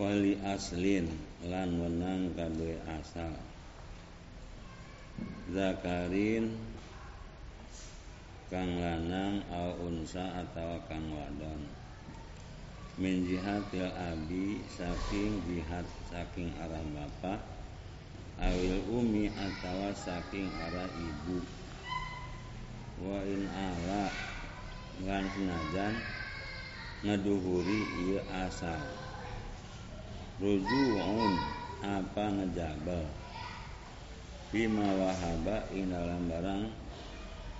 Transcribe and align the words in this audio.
wali 0.00 0.40
aslin 0.40 1.12
lan 1.44 1.76
wenang 1.76 2.32
kabeh 2.32 2.80
asal. 2.88 3.36
Zakarin 5.52 6.56
kang 8.48 8.80
lanang 8.80 9.44
au 9.52 9.76
unsa 9.84 10.40
atau 10.40 10.80
kang 10.88 11.04
wadon. 11.12 11.68
Min 12.96 13.28
jihatil 13.28 13.92
abi 13.92 14.64
saking 14.72 15.44
jihad 15.44 15.84
saking 16.08 16.48
arah 16.64 16.84
bapak 16.96 17.40
awil 18.40 18.80
umi 18.88 19.28
atau 19.28 19.92
saking 19.92 20.48
arah 20.64 20.88
ibu. 20.96 21.44
Wa 23.04 23.20
in 23.28 23.44
ala 23.52 24.08
lan 25.04 25.24
senajan 25.28 25.94
ngeduhuri 27.04 27.80
iya 28.08 28.48
asal 28.48 29.09
rujuun 30.40 31.36
apa 31.84 32.24
ngejabal 32.32 33.04
bima 34.48 34.88
wahaba 34.96 35.68
ing 35.68 35.92
dalam 35.92 36.32
barang 36.32 36.64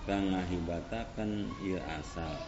kang 0.08 0.32
ngahibataken 0.32 1.44
iya 1.60 1.80
asal. 2.00 2.40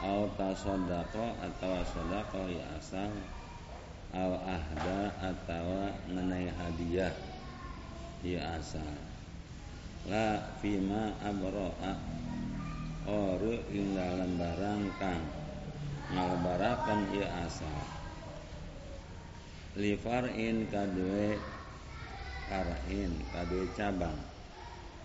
Au 0.00 0.24
tasodako 0.40 1.36
atau 1.36 1.84
sodako 1.84 2.48
ya 2.48 2.64
asal. 2.80 3.12
Au 4.16 4.40
ahda 4.40 5.12
atau 5.20 5.92
mengenai 6.08 6.48
hadiah 6.48 7.12
ya 8.24 8.56
asal. 8.56 8.96
La 10.08 10.40
fima 10.64 11.12
abro'a 11.20 11.92
ore 13.04 13.68
ing 13.68 13.92
dalam 13.92 14.40
barang 14.40 14.82
kang 14.96 15.22
ngalebarakan 16.08 17.00
ya 17.14 17.28
asal 17.44 17.99
lifar'in 19.78 20.66
kadue 20.70 21.38
kar'in 22.50 23.12
kadue 23.30 23.66
cabang. 23.78 24.18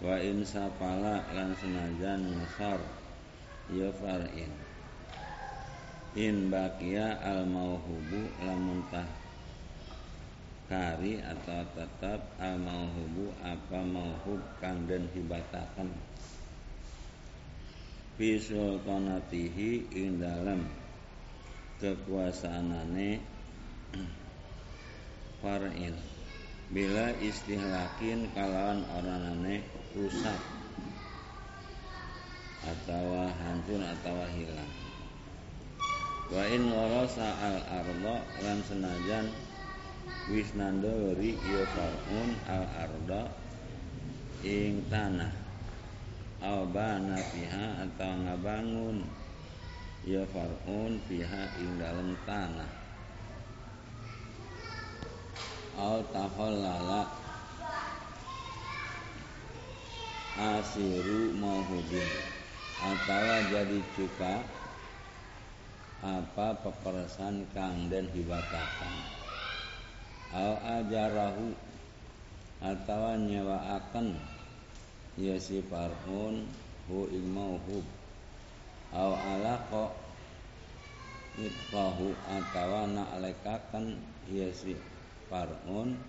Wa 0.02 0.18
in 0.20 0.42
sapala 0.44 1.24
lan 1.34 1.54
senajan 1.58 2.40
ngesor 2.40 2.82
ya 3.74 3.90
far'in. 4.02 4.52
In 6.16 6.48
bakia 6.48 7.20
al 7.20 7.44
mauhubu 7.46 8.32
lamun 8.42 8.82
tah 8.88 9.08
kari 10.66 11.22
atau 11.22 11.62
tetap 11.78 12.24
al 12.42 12.58
mauhubu 12.58 13.30
apa 13.44 13.80
mauhub 13.84 14.42
kang 14.58 14.90
den 14.90 15.06
hibatakan 15.14 15.92
fi 18.16 18.40
sultanatihi 18.40 19.92
ing 19.92 20.24
dalam 20.24 20.64
kekuasaanane 21.84 23.20
far'il 25.46 25.94
bila 26.74 27.14
istihlakin 27.22 28.34
kalawan 28.34 28.82
oranane 28.98 29.62
rusak. 29.94 30.42
Atau 32.66 33.30
hancur 33.30 33.78
atau 33.78 34.26
hilang. 34.34 34.74
Wa 36.34 36.50
in 36.50 36.66
warasa 36.74 37.30
al 37.38 37.62
arda 37.62 38.26
lan 38.42 38.58
senajan 38.66 39.30
wis 40.34 40.50
nandori 40.58 41.38
ieu 41.38 41.66
faun 41.78 42.34
al 42.50 42.66
arda 42.66 43.30
ing 44.42 44.82
tanah. 44.90 45.30
Au 46.42 46.66
bana 46.66 47.22
fiha 47.22 47.86
atau 47.86 48.18
ngabangun 48.26 49.06
ya 50.10 50.26
farun 50.34 50.98
fiha 51.06 51.54
ing 51.62 51.78
dalam 51.78 52.18
tanah 52.26 52.85
au 55.76 56.00
tahallala 56.12 57.12
asiru 60.36 61.32
mauhubin 61.36 62.08
atau 62.80 63.40
jadi 63.48 63.80
cuka 63.96 64.44
apa 66.04 66.48
peperasan 66.60 67.48
kang 67.56 67.88
den 67.88 68.12
hibatakan 68.12 68.94
al 70.36 70.60
ajarahu 70.84 71.56
atau 72.60 73.16
nyewaaken 73.16 74.16
ya 75.16 75.40
si 75.40 75.64
farhun 75.64 76.44
hu 76.92 77.08
ing 77.12 77.26
mauhub 77.32 77.86
au 78.92 79.12
alaqa 79.16 79.96
itqahu 81.40 82.16
atawa 82.28 82.88
naklekaken 82.88 84.00
ya 84.32 84.52
si 84.52 84.76
farhun 85.28 86.00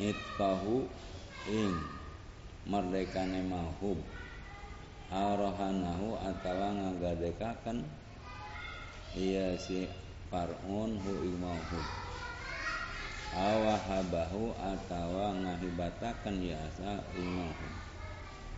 itqahu 0.00 0.88
ing 1.50 1.76
merdekane 2.66 3.42
mauhub 3.44 3.98
arohanahu 5.12 6.16
atawa 6.16 6.72
ngagadekaken 6.72 7.84
iya 9.12 9.52
si 9.60 9.84
farun 10.32 10.96
hu 11.04 11.12
imahub 11.20 11.84
awahabahu 13.36 14.56
atawa 14.56 15.36
ngahibataken 15.36 16.40
ya 16.40 16.56
asa 16.64 17.04
imahub 17.20 17.72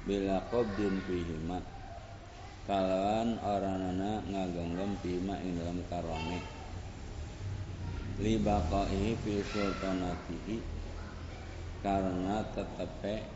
bila 0.06 0.38
qabdin 0.54 1.02
fihima 1.02 1.58
kalawan 2.70 3.34
oranana 3.42 4.22
ngagenggam 4.30 4.94
pima 5.02 5.34
ing 5.42 5.58
dalam 5.58 5.82
karone 5.90 6.53
li 8.22 8.38
baqaihi 8.38 9.18
fi 9.18 9.34
sultanatihi. 9.42 10.58
Karena 11.84 12.40
tetepe 12.54 13.26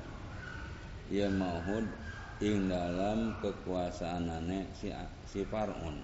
ya 1.13 1.29
mahud 1.29 1.85
ing 2.41 2.71
dalam 2.71 3.37
kekuasaanane 3.43 4.73
si 4.73 4.89
si 5.29 5.45
Farun 5.45 6.01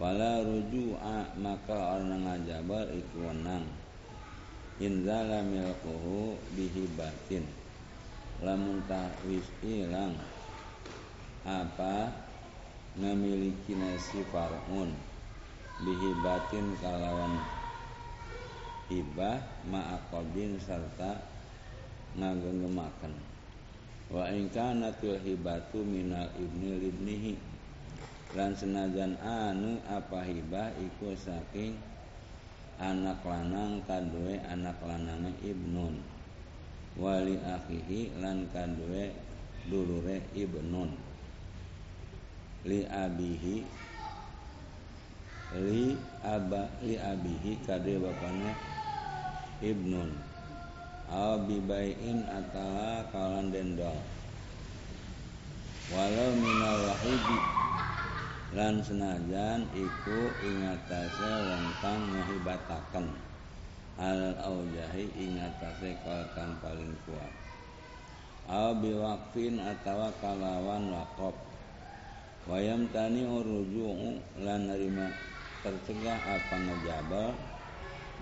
wala 0.00 0.42
ruju'a 0.42 1.38
maka 1.38 1.98
orang 1.98 2.24
ngajabar 2.26 2.90
iku 2.94 3.30
wenang. 3.30 3.66
Inzala 4.82 5.44
milkuhu 5.46 6.34
bihibatin 6.58 7.46
lamun 8.42 8.82
wis 9.28 9.46
ilang 9.62 10.18
apa? 11.46 12.10
Memiliki 12.94 13.74
nasi 13.74 14.22
Farun 14.30 14.94
bihibatin 15.82 16.78
kalawan 16.78 17.53
hibah 18.92 19.40
ma'akobin 19.68 20.60
serta 20.60 21.16
ngagenggemaken 22.14 23.34
wa 24.12 24.28
in 24.30 24.46
kanatil 24.52 25.16
hibatu 25.18 25.80
minal 25.82 26.28
ibni 26.36 26.78
libnihi. 26.78 27.34
Lan 28.34 28.50
senajan 28.50 29.14
anu 29.22 29.78
apa 29.86 30.26
hibah 30.26 30.74
iku 30.74 31.14
saking 31.14 31.78
anak 32.82 33.22
lanang 33.22 33.78
kadue 33.86 34.42
anak 34.50 34.74
lanange 34.82 35.30
ibnun. 35.38 36.02
Wali 36.98 37.38
akhihi 37.38 38.18
lan 38.18 38.50
kadue 38.50 39.14
dulure 39.70 40.18
ibnun. 40.34 40.98
Li 42.66 42.82
abihi 42.90 43.56
li 45.54 45.94
aba 46.26 46.66
li 46.82 46.98
abihi 46.98 47.62
kade 47.62 48.02
bapaknya 48.02 48.73
ibnun. 49.64 50.12
Au 51.08 51.40
bibain 51.44 52.24
atawa 52.28 53.04
kalan 53.12 53.48
dendol 53.52 53.96
walau 55.92 56.32
minal 56.32 56.80
wahidi 56.88 57.38
lan 58.56 58.80
senajan 58.80 59.68
iku 59.76 60.32
ingatase 60.40 61.28
wong 61.44 61.66
kang 61.84 62.00
ngahibataken 62.08 63.06
al 64.00 64.32
aujahi 64.40 65.12
ingatase 65.12 65.92
kal 66.00 66.24
kang 66.32 66.56
paling 66.64 66.96
kuat. 67.04 67.32
Au 68.48 68.72
biwakfin 68.76 69.60
atawa 69.60 70.08
kalawan 70.24 70.88
wakop 70.88 71.36
wayam 72.48 72.88
tani 72.92 73.28
uruju'u 73.28 74.20
lan 74.40 74.68
nerima 74.72 75.08
tercegah 75.60 76.20
apa 76.20 76.56
ngejabal 76.60 77.32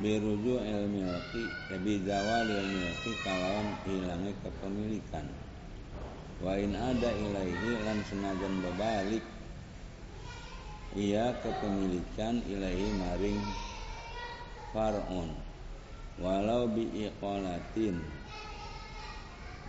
biruju 0.00 0.56
lebih 1.68 1.96
zawal 2.08 2.48
ilmilki 2.48 3.12
kalawan 3.20 3.68
hilangnya 3.84 4.32
kepemilikan. 4.40 5.26
Wa 6.40 6.56
in 6.56 6.72
ada 6.72 7.10
ilaihi 7.12 7.84
lan 7.84 7.98
senajan 8.08 8.54
berbalik 8.64 9.24
ia 10.96 11.32
kepemilikan 11.44 12.40
ilaihi 12.48 12.88
maring 12.96 13.40
far'un. 14.72 15.28
Walau 16.20 16.68
bi 16.68 17.08
iqalatin 17.08 18.00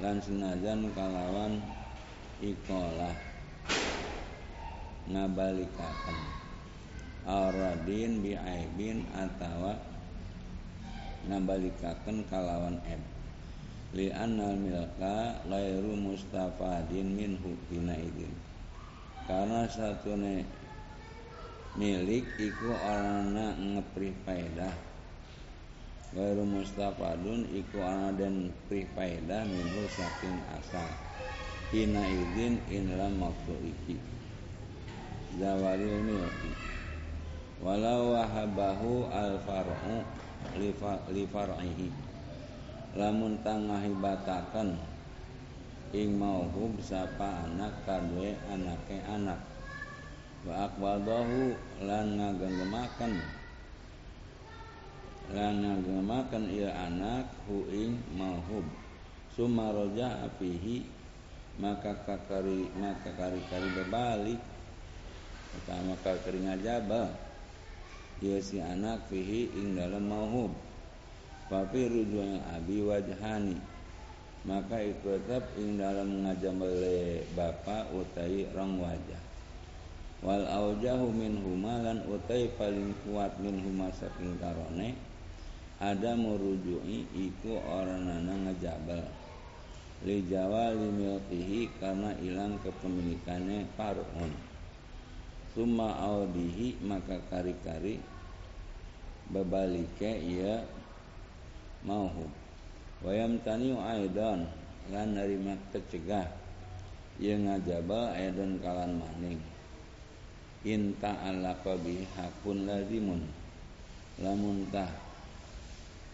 lan 0.04 0.20
senajan 0.20 0.92
kalawan 0.92 1.64
iqalah 2.44 3.16
ngabalikaken. 5.08 6.20
Aradin 7.24 8.20
bi 8.20 8.36
aibin 8.36 9.08
atawa 9.16 9.93
ngabalikaken 11.30 12.26
kalawan 12.28 12.78
eb 12.90 13.02
li 13.94 14.10
annal 14.10 14.58
milka 14.58 15.40
lairu 15.46 15.94
mustafadin 15.94 17.14
minhu 17.14 17.54
bina 17.70 17.94
idin 17.94 18.34
karena 19.30 19.70
satu 19.70 20.18
milik 21.80 22.26
iku 22.38 22.70
orangna 22.74 23.56
ngeprih 23.56 24.16
faedah 24.26 24.94
Wairu 26.14 26.46
mustafadun 26.46 27.50
iku 27.58 27.82
ana 27.82 28.14
dan 28.14 28.54
prih 28.70 28.86
faedah 28.94 29.50
minhu 29.50 29.82
saking 29.90 30.38
asal 30.54 30.86
Hina 31.74 32.06
idin 32.06 32.62
inlam 32.70 33.18
waktu 33.18 33.74
iki. 33.74 33.98
Zawaril 35.42 36.06
milki. 36.06 36.54
Walau 37.66 38.14
wahabahu 38.14 39.10
al 39.10 39.42
far'u 39.42 40.06
li 40.60 41.24
far'ihi. 41.26 41.90
Lamun 42.94 43.42
tangahibatakan 43.42 44.78
ing 45.94 46.18
mauhub 46.18 46.78
sapa 46.82 47.50
anak 47.50 47.86
kadue 47.86 48.38
anake 48.50 49.02
anak. 49.10 49.42
Wa 50.44 50.70
aqbadahu 50.70 51.56
lan 51.88 52.20
ngagenggemaken 52.20 53.14
lan 55.34 55.54
ngagenggemaken 55.64 56.44
ieu 56.52 56.68
anak 56.68 57.32
hu 57.48 57.64
ing 57.72 57.96
mauhub 58.14 58.68
summa 59.32 59.72
raja 59.72 60.28
fihi 60.36 60.84
maka 61.58 61.96
kakari 62.04 62.68
maka 62.78 63.10
kari-kari 63.16 63.70
berbalik. 63.74 64.42
Pertama 65.54 65.94
kakari 66.02 66.42
ngajaba 66.46 67.33
ieu 68.22 68.38
si 68.44 68.62
anak 68.62 69.08
fihi 69.10 69.50
ing 69.58 69.80
dalam 69.80 70.06
mauhub 70.06 70.54
Fafi 71.54 71.86
rujuan 71.92 72.40
abi 72.56 72.82
wajhani. 72.82 73.60
Maka 74.44 74.80
ikut 74.80 75.24
tetap 75.28 75.44
ing 75.56 75.78
dalam 75.80 76.24
ngajambele 76.24 77.24
bapa 77.38 77.88
utai 77.96 78.48
rong 78.52 78.80
wajah. 78.80 79.24
Wal 80.24 80.44
aujahu 80.48 81.12
min 81.12 81.40
humalan 81.44 82.04
utai 82.10 82.50
paling 82.56 82.96
kuat 83.04 83.38
min 83.44 83.60
huma 83.60 83.92
saking 83.92 84.40
karone 84.40 84.96
ada 85.84 86.16
merujui 86.16 87.12
iku 87.12 87.60
orang 87.60 88.08
nana 88.08 88.48
ngejabal 88.48 89.04
li 90.08 90.24
jawali 90.32 90.90
milkihi 90.96 91.76
karena 91.76 92.16
hilang 92.24 92.56
kepemilikannya 92.64 93.68
parun 93.76 94.53
summa 95.54 95.94
audihi 96.02 96.82
maka 96.82 97.22
kari-kari 97.30 98.02
bebalike 99.30 100.12
ia 100.20 100.66
mauhub 101.86 102.30
wayam 103.06 103.38
taniu 103.46 103.78
aidan 103.80 104.48
lan 104.92 105.16
narima 105.16 105.56
kecegah. 105.72 106.28
Ia 107.22 107.38
ngajabal 107.38 108.18
aidan 108.18 108.58
kalan 108.60 108.98
maning. 108.98 109.40
Inta 110.66 111.14
alaqa 111.30 111.78
hakun 112.18 112.66
lazimun. 112.66 113.22
Lamun 114.18 114.66
tah 114.72 114.90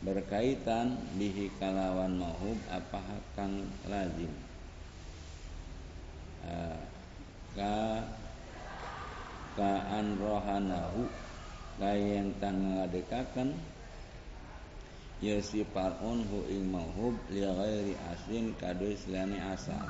berkaitan 0.03 0.95
bihi 1.15 1.51
kalawan 1.61 2.19
mahub 2.19 2.57
apa 2.71 2.99
hakang 2.99 3.67
lazim? 3.87 4.31
Uh, 6.39 6.79
ka 7.53 8.03
ka 9.59 9.91
an 9.91 10.15
rohanahu 10.15 11.03
kaya 11.75 12.23
tang 12.39 12.79
ngadekakan 12.79 13.51
ya 15.19 15.35
si 15.43 15.67
parun 15.67 16.23
hu 16.31 16.47
ing 16.47 16.71
mahub 16.71 17.11
li 17.27 17.43
ghairi 17.43 17.91
aslin 18.07 18.55
kadoi 18.55 18.95
selane 18.95 19.35
asal. 19.35 19.83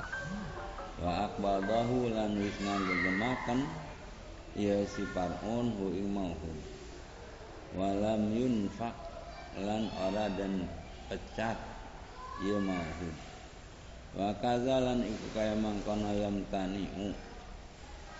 Wa 0.97 1.29
akbadahu 1.29 2.09
lan 2.09 2.41
wis 2.41 2.57
ngagemaken 2.57 3.61
ya 4.57 4.81
sifarun 4.89 5.69
hu 5.77 5.93
ing 5.93 6.09
mauhum 6.09 6.57
walam 7.77 8.33
yunfak 8.33 8.97
lan 9.61 9.85
ora 10.09 10.33
dan 10.33 10.65
pecat. 11.13 11.57
Ya 12.41 12.57
mauhum 12.57 13.13
wa 14.17 14.33
kazalan 14.41 15.05
iku 15.05 15.27
kaya 15.37 15.53
mangkono 15.53 16.09
yam 16.17 16.41
taniu 16.49 17.13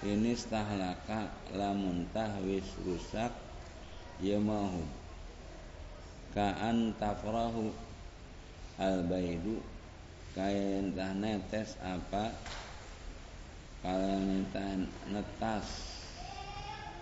ini 0.04 0.32
stahlaka 0.36 1.28
lamun 1.52 2.08
tahwis 2.16 2.68
rusak 2.88 3.36
ya 4.24 4.40
mauhum 4.40 4.88
kaan 6.32 6.96
tafrahu 6.96 7.74
al 8.80 9.04
baidu 9.08 9.60
kaya 10.38 10.80
entah 10.80 11.12
netes 11.18 11.76
apa? 11.82 12.32
Kalau 13.80 14.24
entah 14.24 14.76
netas 15.10 15.68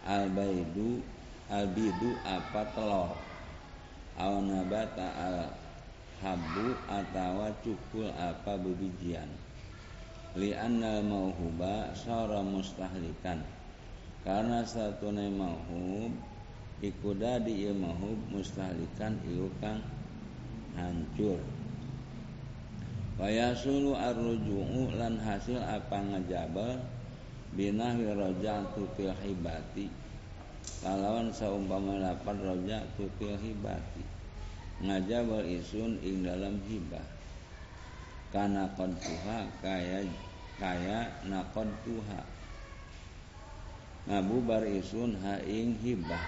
albaidu 0.08 1.04
albidu 1.52 2.16
apa 2.24 2.64
telur 2.72 3.18
aw 4.16 4.34
nabata 4.40 5.08
al 5.20 5.38
habu 6.24 6.74
atau 6.88 7.52
cukul 7.66 8.08
apa 8.16 8.56
bebijian 8.56 9.28
li 10.38 10.54
annal 10.54 11.02
mauhuba 11.02 11.90
sara 11.98 12.46
mustahlikan. 12.46 13.42
Karena 14.22 14.62
satu 14.62 15.10
mauhub 15.10 16.14
iku 16.86 17.18
dadi 17.18 17.66
ieu 17.66 17.74
mauhub 17.74 18.22
mustahlikan 18.30 19.18
ieu 19.26 19.50
kang 19.58 19.82
hancur. 20.78 21.42
Wayasulu 23.18 23.98
arruju'u 23.98 24.94
lan 24.94 25.18
hasil 25.18 25.58
apa 25.58 26.06
ngejabal 26.06 26.78
binahwi 27.58 28.14
roja'tu 28.14 28.86
fil 28.94 29.16
hibati. 29.26 29.90
Kalawan 30.86 31.34
saumpama 31.34 31.98
lapan 31.98 32.38
roja'tu 32.46 33.10
fil 33.18 33.34
hibati. 33.42 34.06
Ngajabal 34.86 35.50
isun 35.50 35.98
ing 36.06 36.22
dalam 36.22 36.62
hibah. 36.70 37.02
Kana 38.30 38.70
tuha 38.78 39.50
kaya 39.66 40.06
kaya 40.58 41.10
nakon 41.30 41.70
tuha. 41.86 42.22
Ngabubar 44.10 44.66
isun 44.66 45.18
ha 45.22 45.38
ing 45.46 45.78
hibah. 45.82 46.26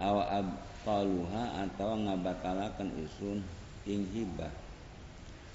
Awa 0.00 0.42
abtaluha 0.42 1.66
atau 1.66 1.98
ngabatalakan 1.98 2.94
isun 3.04 3.42
ing 3.84 4.06
hibah. 4.14 4.52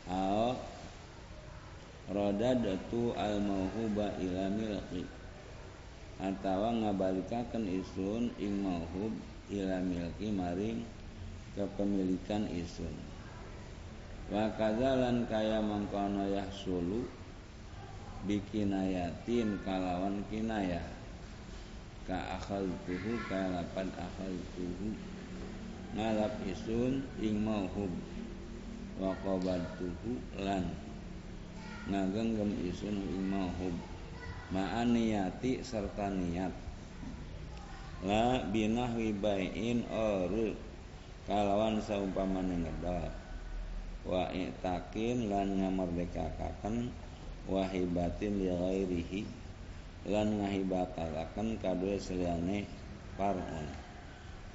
Aw 0.06 0.54
radadatu 2.06 3.18
al 3.18 3.42
mauhuba 3.42 4.14
ila 4.22 4.46
milki 4.54 5.02
atawa 6.22 6.70
ngabalikaken 6.72 7.66
isun 7.66 8.30
ing 8.38 8.62
mauhub 8.62 9.12
ila 9.50 9.82
milki 9.82 10.30
maring 10.30 10.86
kepemilikan 11.58 12.46
isun. 12.54 12.94
Wa 14.30 14.50
kazalan 14.58 15.26
kaya 15.30 15.62
mangkono 15.62 16.26
yahsulu 16.30 17.06
bikinayatin 18.26 19.62
kalawan 19.62 20.26
kinayah 20.34 20.84
ka 22.06 22.38
akal 22.38 22.66
tuhu 22.86 23.18
kaya 23.26 23.50
lapan 23.50 23.90
akal 23.98 24.34
tuhu. 24.58 24.94
Ngalap 25.96 26.34
isun 26.44 27.02
ing 27.24 27.40
mauhub 27.42 27.90
wa 29.00 29.16
tuhu 29.80 30.20
lan 30.42 30.68
ngagenggam 31.86 32.52
isun 32.66 32.98
ing 32.98 33.30
mahub 33.30 33.76
ma'an 34.50 34.94
niyati 34.94 35.62
serta 35.62 36.10
niat. 36.10 36.54
La 38.06 38.44
binahwi 38.50 39.16
bai'in 39.18 39.86
ore 39.90 40.54
kalawan 41.26 41.82
saumpamane 41.82 42.66
ngedol 42.66 43.10
wa 44.06 44.30
i'takin 44.30 45.26
lan 45.32 45.58
ngamerdekakaken 45.58 46.94
wahibatin 47.46 48.42
li 48.42 48.50
ghairihi 48.50 49.22
lan 50.10 50.42
ngahibataken 50.42 51.58
kadue 51.62 51.98
seliyane 51.98 52.66
parun. 53.18 53.68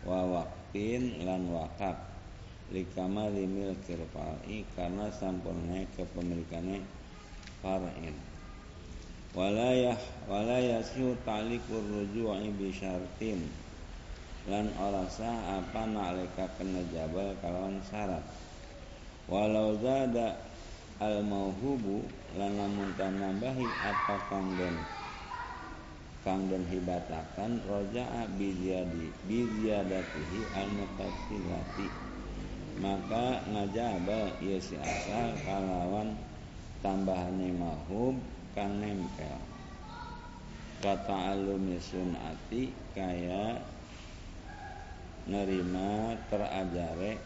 Wa 0.06 0.24
waqtin 0.24 1.26
lan 1.26 1.50
wakaf 1.50 1.98
likama 2.70 3.26
limil 3.28 3.74
kirfai 3.82 4.62
karena 4.78 5.10
sampurne 5.10 5.90
kepemilikane 5.98 6.80
far'in 7.60 8.14
walayah 9.34 9.98
walayah 10.30 10.78
siu 10.82 11.18
talikur 11.26 11.82
ruju'i 11.82 12.48
bi 12.54 12.70
lan 14.48 14.72
ora 14.80 15.04
sah 15.10 15.60
apa 15.60 15.84
nalika 15.84 16.48
kena 16.56 16.80
jabal 16.88 17.36
kalawan 17.44 17.76
syarat. 17.84 18.24
Walau 19.28 19.76
zada 19.78 20.40
al 20.98 21.20
mauhubu 21.22 22.02
lan 22.38 22.52
lamun 22.54 22.90
nambahi 22.94 23.66
apa 23.66 24.16
kang 24.30 24.46
den 24.54 24.76
kang 26.20 26.46
dan 26.52 26.62
hibatakan 26.68 27.64
roja'a 27.64 28.28
bizyadi 28.36 29.08
bizyadatihi 29.24 30.40
al 30.54 30.68
mutasilati 30.76 32.10
maka 32.80 33.44
ngajabal 33.50 34.32
ieu 34.40 34.56
si 34.56 34.78
asal 34.80 35.36
kalawan 35.44 36.16
tambahane 36.80 37.52
mahub 37.52 38.16
kang 38.56 38.80
nempel. 38.80 39.36
Kata 40.80 41.36
alumi 41.36 41.76
sunati 41.76 42.72
kaya 42.96 43.60
nerima 45.28 46.16
terajare 46.32 47.20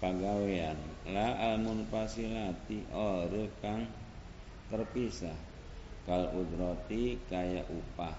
pagawean 0.00 0.80
la 1.08 1.56
almun 1.56 1.88
pasilati 1.88 2.84
ore 2.92 3.48
kang 3.64 3.88
terpisah. 4.68 5.36
Kal 6.04 6.32
udroti 6.32 7.16
kaya 7.28 7.64
upah. 7.68 8.16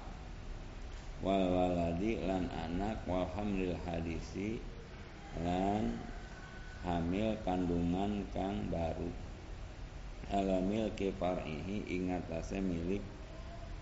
Wal 1.21 1.43
waladi 1.53 2.17
lan 2.25 2.49
anak 2.49 3.05
wal 3.05 3.29
hamlil 3.37 3.77
hadisi 3.85 4.57
lan 5.41 5.97
hamil 6.81 7.37
kandungan 7.45 8.25
kang 8.33 8.69
baru. 8.73 9.09
Alamil 10.31 10.87
ke 10.95 11.11
far'ihi 11.19 11.85
ingatase 11.91 12.63
milik 12.63 13.03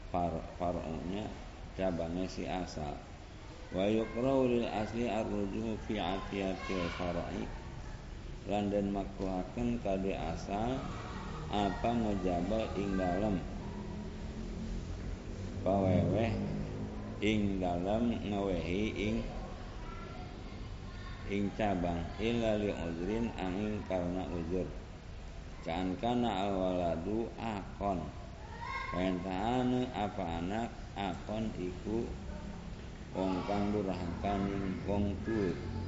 far 0.10 0.34
far'unya 0.58 1.30
cabangnya 1.78 2.26
si 2.26 2.50
asal. 2.50 2.98
Wa 3.70 3.86
yukrau 3.86 4.50
lil 4.50 4.66
asli 4.66 5.06
arrujuhu 5.06 5.78
fi 5.86 6.02
atiyatil 6.02 6.90
far'i 6.98 7.59
lan 8.50 8.74
den 8.74 8.90
makruhaken 8.90 9.78
kade 9.86 10.18
asal 10.18 10.82
apa 11.54 11.90
ngejabal 11.94 12.66
ing 12.74 12.98
dalem? 12.98 13.38
Paweweh 15.62 16.34
ing 17.22 17.62
dalem 17.62 18.18
ngewehi 18.26 18.84
ing 18.98 19.16
ing 21.30 21.46
cabang. 21.54 22.02
Illa 22.18 22.58
li 22.58 22.74
uzrin 22.74 23.30
angin 23.38 23.86
karena 23.86 24.26
uzur. 24.34 24.66
Kan 25.62 25.94
kana 26.02 26.50
awaladu 26.50 27.30
akon. 27.38 28.02
Pentane 28.90 29.86
apa 29.94 30.42
anak 30.42 30.74
akon 30.98 31.54
iku 31.62 32.10
wong 33.14 33.46
kang 33.46 33.70
durhakaning 33.70 34.74
wong 34.90 35.14
tuwa 35.22 35.79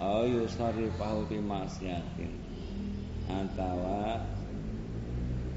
ayu 0.00 0.48
sarifahu 0.50 1.26
fi 1.30 1.38
maksiatin 1.38 2.32
atawa 3.30 4.20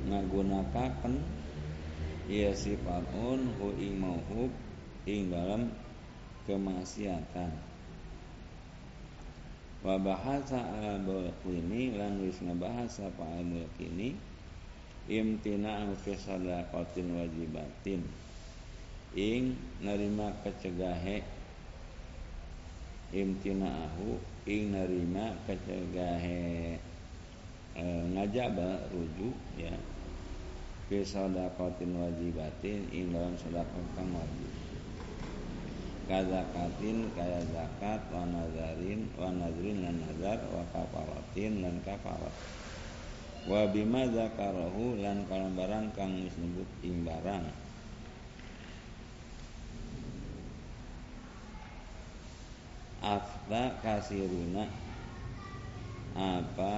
ngagunakaken 0.07 1.19
ia 2.27 2.51
sifatun 2.51 3.55
hu 3.59 3.71
ing 3.79 4.03
mauhub 4.03 4.51
ing 5.07 5.31
dalam 5.31 5.71
kemaksiatan. 6.43 7.51
Wa 9.83 9.95
bahasa 9.95 10.59
al 10.59 11.07
ini 11.47 11.95
lan 11.95 12.19
wis 12.19 12.43
ngebahas 12.43 13.07
apa 13.07 13.23
al 13.39 13.51
ini 13.79 14.15
imtina 15.07 15.87
fi 16.03 16.11
sadaqatin 16.19 17.15
wajibatin. 17.15 18.03
Ing 19.15 19.55
nerima 19.79 20.35
kecegahe 20.43 21.23
imtinaahu 23.15 24.19
ing 24.43 24.75
nerima 24.75 25.31
kecegahe 25.47 26.75
e, 27.75 27.83
ngajaba 28.11 28.83
rujuk 28.91 29.35
ya 29.55 29.71
fi 30.87 31.03
sadaqatin 31.03 31.95
wajibatin 31.95 32.87
ing 32.95 33.11
dalam 33.11 33.35
sedekah 33.35 33.87
kang 33.95 34.11
wajib. 34.15 34.51
Kazakatin 36.07 37.11
kaya 37.11 37.43
zakat 37.51 37.99
wa 38.15 38.23
nazarin 38.23 39.11
wa 39.19 39.27
nazrin 39.27 39.83
lan 39.83 39.99
nazar 39.99 40.39
wa 40.55 40.63
kafaratin 40.71 41.59
lan 41.59 41.75
kafarat. 41.83 42.31
Wa 43.43 43.67
bima 43.67 44.07
zakarahu 44.07 45.03
lan 45.03 45.27
kalam 45.27 45.51
barang 45.59 45.91
kang 45.99 46.15
disebut 46.23 46.67
ing 46.87 47.03
barang 47.03 47.66
afta 53.07 53.79
kasiruna. 53.79 54.67
Apa? 56.17 56.75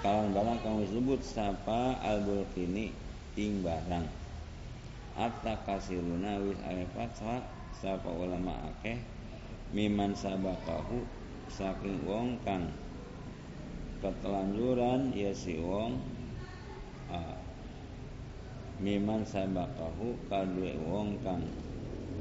Kalang 0.00 0.32
barang 0.32 0.58
kamu 0.64 0.82
sebut 0.88 1.20
sapa 1.20 1.98
al 2.00 2.22
bulkini 2.24 2.94
ing 3.36 3.60
barang. 3.66 4.06
Atta 5.18 5.60
kasiruna 5.66 6.40
wis 6.40 6.56
ale 6.64 6.86
fatwa 6.94 7.42
sapa 7.74 8.08
ulama 8.08 8.54
akeh 8.70 8.96
miman 9.74 10.14
sabakahu 10.14 11.04
saking 11.50 12.00
wong 12.06 12.38
kang 12.46 12.70
ketelanjuran 14.00 15.12
ya 15.12 15.34
si 15.36 15.60
wong 15.60 16.00
ah, 17.12 17.36
miman 18.80 19.28
sabakahu 19.28 20.16
kadue 20.32 20.72
wong 20.88 21.20
kang 21.20 21.44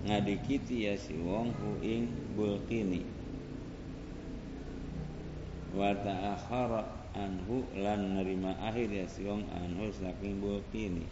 ngadikiti 0.04 0.92
ya 0.92 0.96
si 1.00 1.16
wong 1.20 1.56
hu 1.56 1.80
ing 1.80 2.08
bulkini. 2.36 3.04
Wa 5.72 5.96
ta'akhara 5.96 6.84
anhu 7.16 7.64
lan 7.80 8.20
nerima 8.20 8.56
akhir 8.60 8.92
ya 8.92 9.08
si 9.08 9.24
wong 9.24 9.48
anhu 9.56 9.88
saking 9.96 10.44
bulkini. 10.44 11.08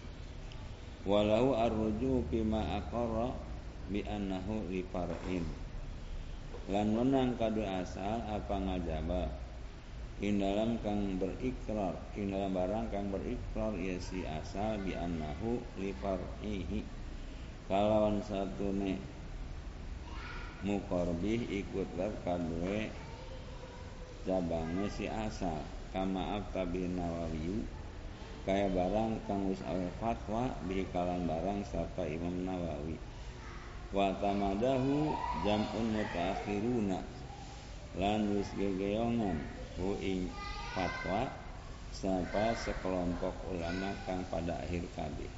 Walau 1.08 1.56
arruju 1.56 2.28
bima 2.28 2.84
aqarra 2.84 3.32
bi 3.88 4.04
annahu 4.04 4.68
li 4.68 4.84
lan 6.68 6.88
menang 6.92 7.40
kadu 7.40 7.64
asal 7.64 8.20
apa 8.28 8.56
ngajaba 8.60 9.47
in 10.18 10.42
dalam 10.42 10.82
kang 10.82 11.22
berikrar 11.22 11.94
in 12.18 12.34
dalam 12.34 12.50
barang 12.50 12.90
kang 12.90 13.14
berikrar 13.14 13.78
ya 13.78 14.02
si 14.02 14.26
asal 14.26 14.82
bi 14.82 14.98
annahu 14.98 15.62
li 15.78 15.94
far'ihi. 16.02 16.82
Kalawan 17.70 18.24
satune 18.26 18.98
mukorbih 20.66 21.46
ikut 21.52 21.90
ler 22.00 22.14
kadue 22.26 22.90
cabangnya 24.26 24.90
si 24.90 25.06
asal. 25.06 25.62
Kama 25.94 26.42
abtabi 26.42 26.90
nawawiyu 26.90 27.62
kaya 28.48 28.72
barang 28.72 29.28
kang 29.28 29.52
wis 29.52 29.60
fatwa 30.00 30.48
bi 30.66 30.88
kalan 30.96 31.28
barang 31.28 31.62
sapa 31.68 32.08
Imam 32.08 32.48
Nawawi. 32.48 32.96
Wa 33.92 34.16
tamadahu 34.24 35.12
jam'un 35.44 35.88
mutaakhiruna 35.92 37.00
lan 38.00 38.22
wis 38.36 38.48
gegeyongan 38.56 39.57
hu 39.78 39.98
ing 40.02 40.30
fatwa 40.74 41.30
sapa 41.94 42.54
sekelompok 42.54 43.34
ulama 43.54 43.94
kang 44.06 44.22
pada 44.30 44.58
akhir 44.62 44.86
kabeh. 44.94 45.32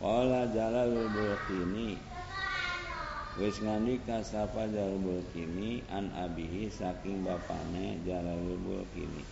Wala 0.00 0.48
Jalalul 0.52 1.08
Bulqini 1.12 1.96
Wis 3.34 3.58
ngandika 3.58 4.22
sapa 4.22 4.70
Jalalul 4.70 5.26
Bulqini 5.26 5.82
an 5.90 6.06
abihi 6.14 6.70
saking 6.70 7.26
bapane 7.26 7.98
Jalalul 8.06 8.62
Bulqini. 8.62 9.26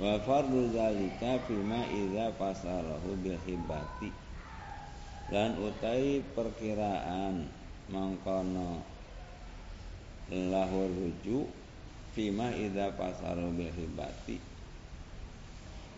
Wa 0.00 0.16
fardu 0.24 0.72
zalika 0.72 1.44
fima 1.44 1.84
idza 1.92 2.32
fasarahu 2.40 3.20
bil 3.20 3.36
hibati 3.44 4.08
lan 5.28 5.60
utai 5.60 6.24
perkiraan 6.32 7.46
mangkono 7.92 8.80
lahur 10.32 10.88
rujuk 10.88 11.61
fima 12.12 12.52
ida 12.52 12.92
pasaru 12.92 13.48
bil 13.56 13.72
hibati. 13.72 14.36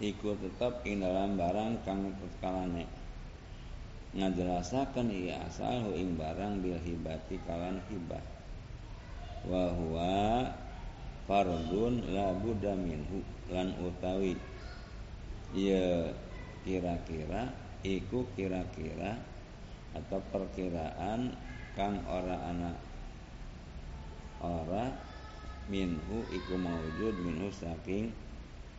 Iku 0.02 0.34
tetap 0.38 0.82
ing 0.86 1.02
dalam 1.02 1.38
barang 1.38 1.86
kang 1.86 2.14
tetkalane 2.18 2.86
ngajelasaken 4.14 5.10
iya 5.10 5.42
asal 5.46 5.90
ing 5.94 6.14
barang 6.14 6.62
bil 6.62 6.78
hibati 6.78 7.38
kalan 7.46 7.82
hibah. 7.90 8.22
Wa 9.46 9.74
huwa 9.74 10.50
fardun 11.26 12.14
la 12.14 12.30
budda 12.34 12.78
minhu 12.78 13.22
lan 13.50 13.74
utawi. 13.82 14.38
Ya 15.54 16.10
kira-kira 16.66 17.54
iku 17.86 18.26
kira-kira 18.34 19.18
atau 19.94 20.18
perkiraan 20.30 21.30
kang 21.78 22.02
ora 22.06 22.50
anak 22.50 22.76
ora 24.42 24.90
minhu 25.72 26.24
iku 26.28 26.54
maujud 26.60 27.14
minhu 27.24 27.48
saking 27.48 28.12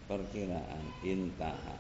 perkiraan 0.06 0.86
intaha. 1.02 1.78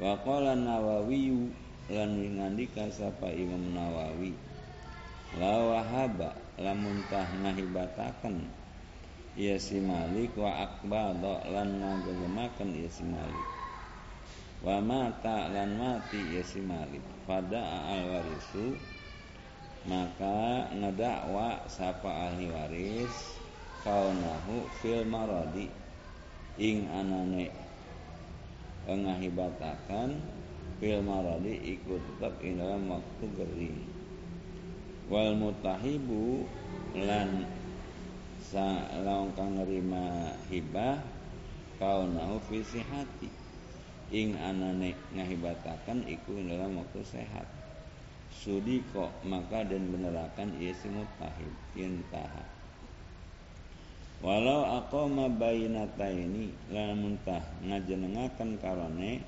Wa 0.00 0.16
qala 0.24 0.56
nawawi 0.56 1.52
lan 1.92 2.16
ngandika 2.16 2.88
sapa 2.88 3.28
Imam 3.34 3.76
Nawawi 3.76 4.32
la 5.36 5.54
wahaba 5.62 6.34
lamun 6.56 7.04
tah 7.12 7.28
ngahibataken 7.44 8.48
ia 9.36 9.60
si 9.60 9.78
Malik 9.78 10.34
wa 10.34 10.66
akbado 10.66 11.38
lan 11.50 11.78
ngagemaken 11.78 12.70
ia 12.80 12.88
si 12.88 13.04
Malik. 13.04 13.48
Wa 14.60 14.80
mata 14.80 15.48
lan 15.52 15.76
mati 15.76 16.20
ia 16.34 16.42
si 16.44 16.60
Malik. 16.64 17.04
Pada 17.28 17.60
al 17.90 18.02
warisu 18.10 18.74
maka 19.88 20.68
ngedakwa 20.76 21.64
sapa 21.72 22.28
ahli 22.28 22.52
waris 22.52 23.39
kaunahu 23.80 24.68
fil 24.80 25.04
maradi. 25.08 25.68
Ing 26.60 26.84
anane 26.92 27.48
ngahibatakan 28.84 30.20
fil 30.76 31.00
maradi 31.00 31.78
ikut 31.78 32.00
tetap 32.04 32.36
ing 32.44 32.60
dalam 32.60 32.90
waktu 32.92 33.24
gering 33.38 33.80
wal 35.10 35.34
mutahibu 35.34 36.44
lan 36.94 37.48
sa 38.44 38.86
laung 39.02 39.34
kang 39.34 39.56
nerima 39.56 40.36
hibah 40.52 41.00
kaunahu 41.80 42.36
fi 42.50 42.60
sihati. 42.60 43.30
Ing 44.10 44.36
anane 44.36 44.92
ngahibatakan 45.16 46.04
iku 46.04 46.36
ing 46.36 46.52
dalam 46.52 46.76
waktu 46.76 47.00
sehat. 47.06 47.48
Sudi 48.30 48.84
kok 48.92 49.10
maka 49.26 49.66
dan 49.66 49.90
benerakan 49.90 50.54
ia 50.62 50.72
si 50.72 50.88
mutahib 50.88 51.52
intaha 51.76 52.59
walau 54.20 54.68
aqama 54.84 55.28
bainataini 55.32 56.52
lamun 56.72 57.16
tah 57.24 57.44
ngajenengaken 57.64 58.60
karone 58.60 59.24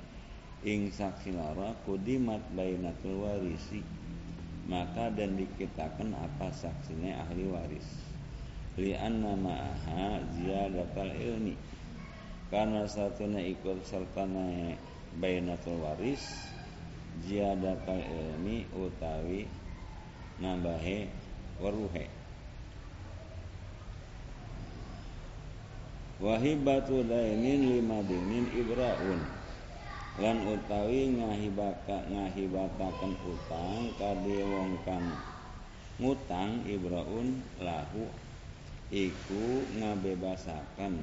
ing 0.63 0.93
saksi 0.93 1.33
lara 1.33 1.75
kudimat 1.83 2.41
bainatul 2.53 3.25
warisi 3.25 3.83
maka 4.67 5.11
dan 5.11 5.35
dikitakan 5.35 6.15
apa 6.15 6.47
saksinya 6.55 7.27
ahli 7.27 7.51
waris. 7.51 7.87
Li 8.79 8.95
anna 8.95 9.37
ma'aha 9.37 10.23
ziyadatal 10.33 11.13
ilmi 11.13 11.53
karena 12.49 12.89
satunya 12.89 13.43
ikut 13.53 13.85
serta 13.85 14.25
bainatul 15.21 15.77
waris 15.77 16.23
ziyadatal 17.21 18.01
ilmi 18.01 18.65
utawi 18.73 19.45
nambahe 20.41 21.05
weruhe 21.61 22.22
wahibatu 26.21 27.01
dainin 27.05 27.77
lima 27.77 28.01
dinin 28.05 28.45
ibraun. 28.53 29.21
Lan 30.21 30.45
utawi 30.45 31.09
ngahibaka 31.17 32.05
ngahibataken 32.05 33.13
utang 33.25 33.89
kade 33.97 34.37
wong 34.45 34.77
kang 34.85 35.09
ngutang 35.97 36.61
ibraun 36.69 37.41
lahu 37.57 38.05
iku 38.93 39.65
ngabebasaken. 39.81 41.01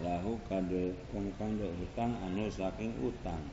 Lahu 0.00 0.40
kade 0.48 0.96
wong 1.12 1.28
kang 1.36 1.60
utang 1.60 2.16
anu 2.24 2.48
saking 2.48 2.96
utang. 3.04 3.44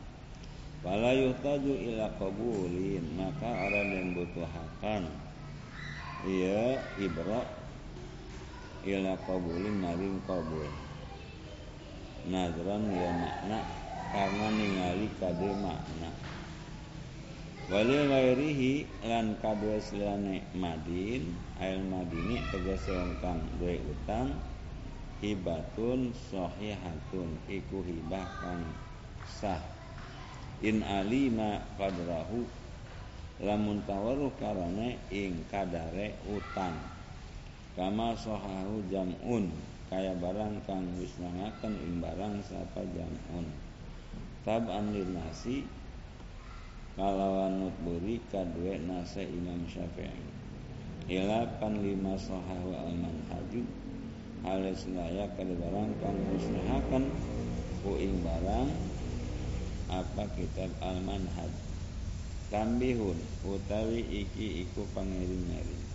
Fala 0.79 1.11
yuhtaju 1.11 1.75
ila 1.75 2.07
qabulin 2.15 3.03
maka 3.19 3.51
orang 3.51 3.89
yang 3.91 4.09
butuhakan 4.15 5.11
ia 6.23 6.79
ibra 6.99 7.58
ila 8.87 9.19
qabulin 9.27 9.75
maring 9.83 10.23
qabul. 10.23 10.67
Nadran 12.29 12.83
ya 12.91 13.11
makna 13.15 13.59
karena 14.11 14.47
ningali 14.53 15.07
kade 15.19 15.51
makna. 15.59 16.09
Wali 17.69 17.97
ghairihi 18.09 18.73
lan 19.05 19.37
kade 19.43 19.77
selane 19.77 20.41
madin 20.57 21.37
ail 21.61 21.79
madini 21.85 22.41
tegese 22.49 22.97
kang 23.21 23.39
duwe 23.61 23.77
utang 23.83 24.33
hibatun 25.21 26.09
sahihatun 26.31 27.29
iku 27.45 27.83
hibah 27.85 28.27
kang 28.41 28.63
sah. 29.27 29.61
In 30.65 30.83
alima 30.83 31.61
qadrahu 31.79 32.43
lamun 33.39 33.79
tawaruh 33.87 34.33
karane 34.35 34.99
ing 35.13 35.47
kadare 35.47 36.19
utang 36.27 36.98
kama 37.79 38.11
sohahu 38.11 38.83
jamun. 38.91 39.47
Kaya 39.87 40.11
barang 40.19 40.67
kang 40.67 40.83
wis 40.99 41.15
nangaken 41.17 41.79
ing 41.79 42.03
barang 42.03 42.43
sapa 42.43 42.83
jamun. 42.91 43.47
Tab'an 44.43 44.91
nasi. 44.91 45.63
Kalawan 46.99 47.63
nutburi 47.63 48.19
kadue 48.27 48.75
nase 48.83 49.23
Imam 49.23 49.63
Syafi'i. 49.71 50.27
Ilapan 51.07 51.79
lima 51.79 52.19
sohahu 52.19 52.75
al 52.75 52.91
manhaju 52.99 53.63
halis 54.43 54.85
layak 54.91 55.31
kada 55.39 55.55
barang 55.55 55.89
kang 56.03 56.17
musnahaken 56.27 57.03
ku 57.81 57.97
ing 57.97 58.19
barang 58.21 58.69
apa 59.89 60.23
kitab 60.37 60.69
al 60.85 61.01
manhaj 61.01 61.49
tambihun 62.53 63.17
utawi 63.41 64.05
iki 64.05 64.69
iku 64.69 64.85
pangiring-iring 64.93 65.88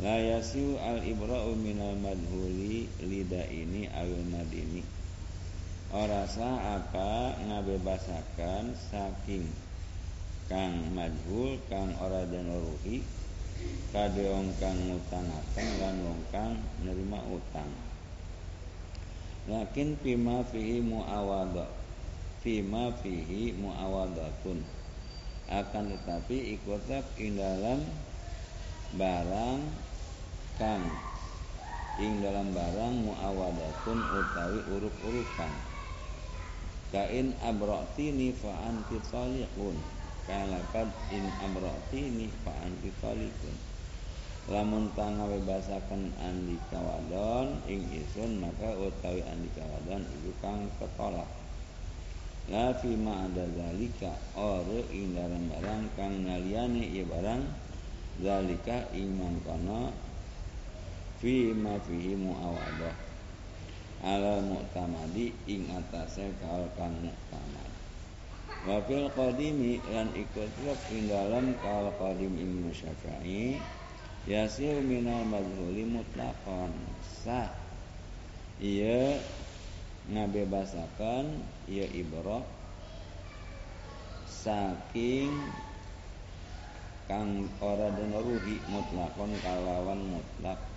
la 0.00 0.16
yasiu 0.16 0.80
al 0.80 1.04
ibra'u 1.04 1.52
minal 1.60 1.96
madhuli 2.00 2.88
lida 3.04 3.44
ini 3.52 3.84
awil 3.92 4.24
madini 4.32 4.80
ora 5.92 6.24
sah 6.24 6.80
apa 6.80 7.36
ngabebasakan 7.44 8.72
saking 8.90 9.44
kang 10.48 10.90
madhul 10.96 11.60
kang 11.68 11.92
ora 12.00 12.24
den 12.26 12.48
ruhi 12.48 13.04
kade 13.92 14.24
wong 14.24 14.48
kang 14.62 14.78
ngutangaken 14.88 15.68
lan 15.82 15.96
wong 16.06 16.20
kang 16.30 16.54
nerima 16.86 17.20
utang. 17.28 17.70
Lakin 19.50 19.98
pima 19.98 20.46
fihi 20.46 20.78
muawadha 20.80 21.66
fima 22.40 22.94
fihi 23.02 23.52
muawadatun. 23.58 24.62
Akan 25.50 25.90
tetapi 25.90 26.54
ikutap 26.54 27.02
ing 27.18 27.34
dalam 27.34 27.82
barang 28.94 29.60
kang 30.60 30.84
ing 31.96 32.20
dalam 32.20 32.52
barang 32.52 33.08
muawadatun 33.08 33.98
utawi 34.12 34.60
uruk-urukan 34.76 35.52
kain 36.92 37.32
abrotini 37.40 38.36
fa 38.36 38.52
anti 38.68 39.00
taliqun 39.08 39.80
kalakad 40.28 40.92
in 41.08 41.24
abrotini 41.40 42.28
fa 42.44 42.52
anti 42.60 42.92
lamun 44.50 44.90
tanga 44.98 45.30
bebasaken 45.30 46.10
andi 46.20 46.58
kawadon 46.68 47.62
ing 47.70 47.86
isun 47.96 48.42
maka 48.42 48.74
utawi 48.76 49.22
andi 49.22 49.46
kawadon 49.54 50.02
iku 50.02 50.32
kang 50.42 50.66
ketolak. 50.76 51.30
La 52.50 52.74
fi 52.74 52.98
ma 52.98 53.30
ada 53.30 53.46
zalika 53.46 54.10
ora 54.34 54.82
ing 54.90 55.14
dalam 55.14 55.46
barang 55.54 55.84
kang 55.94 56.26
naliane 56.26 56.82
ieu 56.82 57.06
barang 57.06 57.46
zalika 58.18 58.90
ing 58.90 59.14
mangkono 59.14 60.09
fi 61.20 61.52
ma 61.52 61.76
fihi 61.76 62.16
muawadah. 62.16 62.96
Ala 64.00 64.40
mu'tamadi 64.40 65.36
ing 65.44 65.68
atase 65.68 66.32
kaul 66.40 66.64
kang 66.80 66.96
mu'tamad. 67.04 67.72
Wa 68.64 68.80
fil 68.88 69.12
qadimi 69.12 69.84
lan 69.92 70.08
ikut 70.16 70.56
ing 70.88 71.12
dalam 71.12 71.52
kaul 71.60 71.92
qadim 72.00 72.32
Imam 72.40 72.72
Syafi'i 72.72 73.60
yasir 74.24 74.80
minal 74.80 75.28
madhuli 75.28 75.84
mutlaqan. 75.84 76.72
Sah. 77.04 77.52
Iya 78.60 79.20
ngabebasakan 80.08 81.40
ia 81.68 81.84
ibrah 81.96 82.44
saking 84.28 85.32
kang 87.08 87.48
ora 87.60 87.92
den 87.92 88.12
ruhi 88.16 88.56
mutlakon 88.72 89.32
kalawan 89.44 90.00
mutlak 90.12 90.69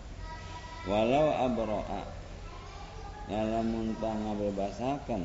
walau 0.87 1.31
abroa. 1.31 2.03
Lamun 3.31 3.95
tang 4.03 4.19
ngabebasakan. 4.23 5.23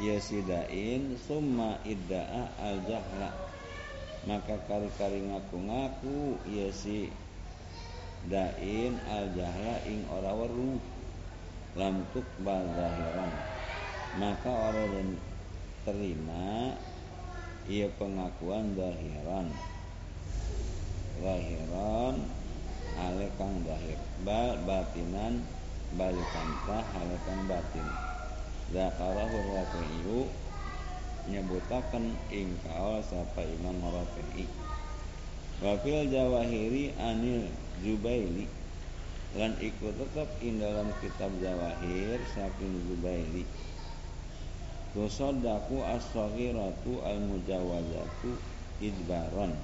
Ia 0.00 0.16
sidain 0.16 1.20
summa 1.20 1.76
idda'a 1.84 2.48
al 2.64 2.80
jahla 2.88 3.52
maka 4.22 4.54
kari-kari 4.70 5.18
ngaku-ngaku 5.26 6.38
ia 6.46 6.70
si 6.70 7.10
dain 8.30 8.94
al 9.10 9.34
jahla 9.34 9.82
ing 9.90 10.06
ora 10.06 10.30
weruh. 10.30 10.78
Lam 11.74 12.06
tuqbal 12.12 12.68
zahiran. 12.76 13.32
Maka 14.20 14.52
orang 14.52 14.92
yang 14.92 15.10
terima 15.82 16.76
ia 17.66 17.88
pengakuan 17.98 18.76
zahiran. 18.78 19.48
Zahiran 21.18 22.14
ale 22.98 23.28
kang 23.40 23.64
zahir 23.64 23.98
bal 24.24 24.56
batinan 24.64 25.44
balikan 25.96 26.48
tah 26.64 26.84
ale 26.96 27.16
kang 27.24 27.44
batin. 27.48 27.88
Zakarahu 28.72 29.38
rafi'u 29.52 30.24
nyebutaken 31.28 32.16
ing 32.32 32.56
kaul 32.64 33.04
sapa 33.04 33.44
Imam 33.44 33.78
Rafi'i. 33.84 34.48
Wa 35.60 35.76
fil 35.84 36.08
jawahiri 36.08 36.96
anil 36.98 37.46
Jubaili 37.84 38.48
lan 39.38 39.56
iku 39.62 39.92
tetap 39.96 40.28
ing 40.44 40.60
dalam 40.60 40.92
kitab 41.00 41.32
Zawahir 41.40 42.20
saking 42.36 42.84
Zubairi 42.84 43.48
Tusaddaku 44.92 45.80
as-saghiratu 45.88 47.00
al-mujawazatu 47.00 48.36
idbaron. 48.84 49.56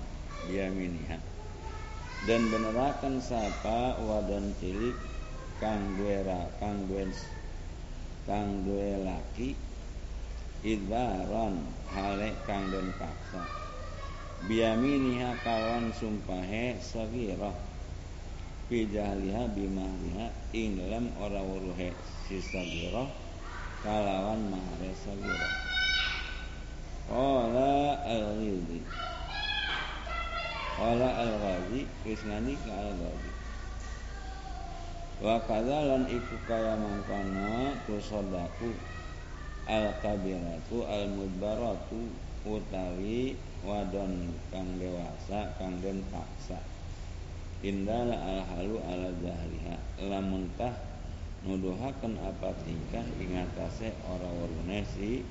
Yaminiha 0.48 1.27
dan 2.26 2.50
benerakan 2.50 3.22
sapa 3.22 3.94
wadon 4.02 4.50
cilik 4.58 4.96
kang 5.62 5.94
duwe 5.94 6.24
kang 6.58 6.88
duwe 6.88 7.14
kang 8.26 8.66
laki 9.06 9.54
idbaron 10.66 11.62
hale 11.94 12.34
kang 12.46 12.66
den 12.74 12.90
paksa. 12.98 13.42
Biyaminiha 14.46 15.34
kawan 15.42 15.90
sumpahe 15.94 16.78
saghirah 16.78 17.54
fi 18.68 18.84
jahliha 18.86 19.48
bimahriha 19.50 20.28
ing 20.52 20.76
dalam 20.78 21.08
ora 21.18 21.40
wuruhe 21.40 21.90
si 22.28 22.38
sagira 22.38 23.08
kalawan 23.80 24.52
mahare 24.52 24.92
sagira 24.92 25.48
Qala 27.08 28.04
al-Ghizi 28.04 29.07
Qala 30.78 31.10
al-Ghazi 31.10 31.90
Kisnani 32.06 32.54
ka 32.62 32.70
al-Ghazi. 32.70 33.32
Wa 35.18 35.42
kadzalan 35.42 36.06
iku 36.06 36.38
kaya 36.46 36.78
mangkono 36.78 37.74
tusodaku 37.82 38.70
al-kabiratu 39.66 40.86
al-mudbaratu 40.86 42.14
utawi 42.46 43.34
wadon 43.66 44.30
kang 44.54 44.78
dewasa 44.78 45.50
kang 45.58 45.82
den 45.82 45.98
paksa. 46.14 46.62
Indala 47.66 48.14
al 48.14 48.40
halu 48.46 48.78
ala 48.78 49.10
zahriha 49.18 49.76
lamun 50.06 50.46
tah 50.54 50.78
apa 51.42 52.50
tingkah 52.62 53.02
ingatase 53.18 53.98
ora 54.06 54.30
werune 54.30 54.86
si 54.94 55.26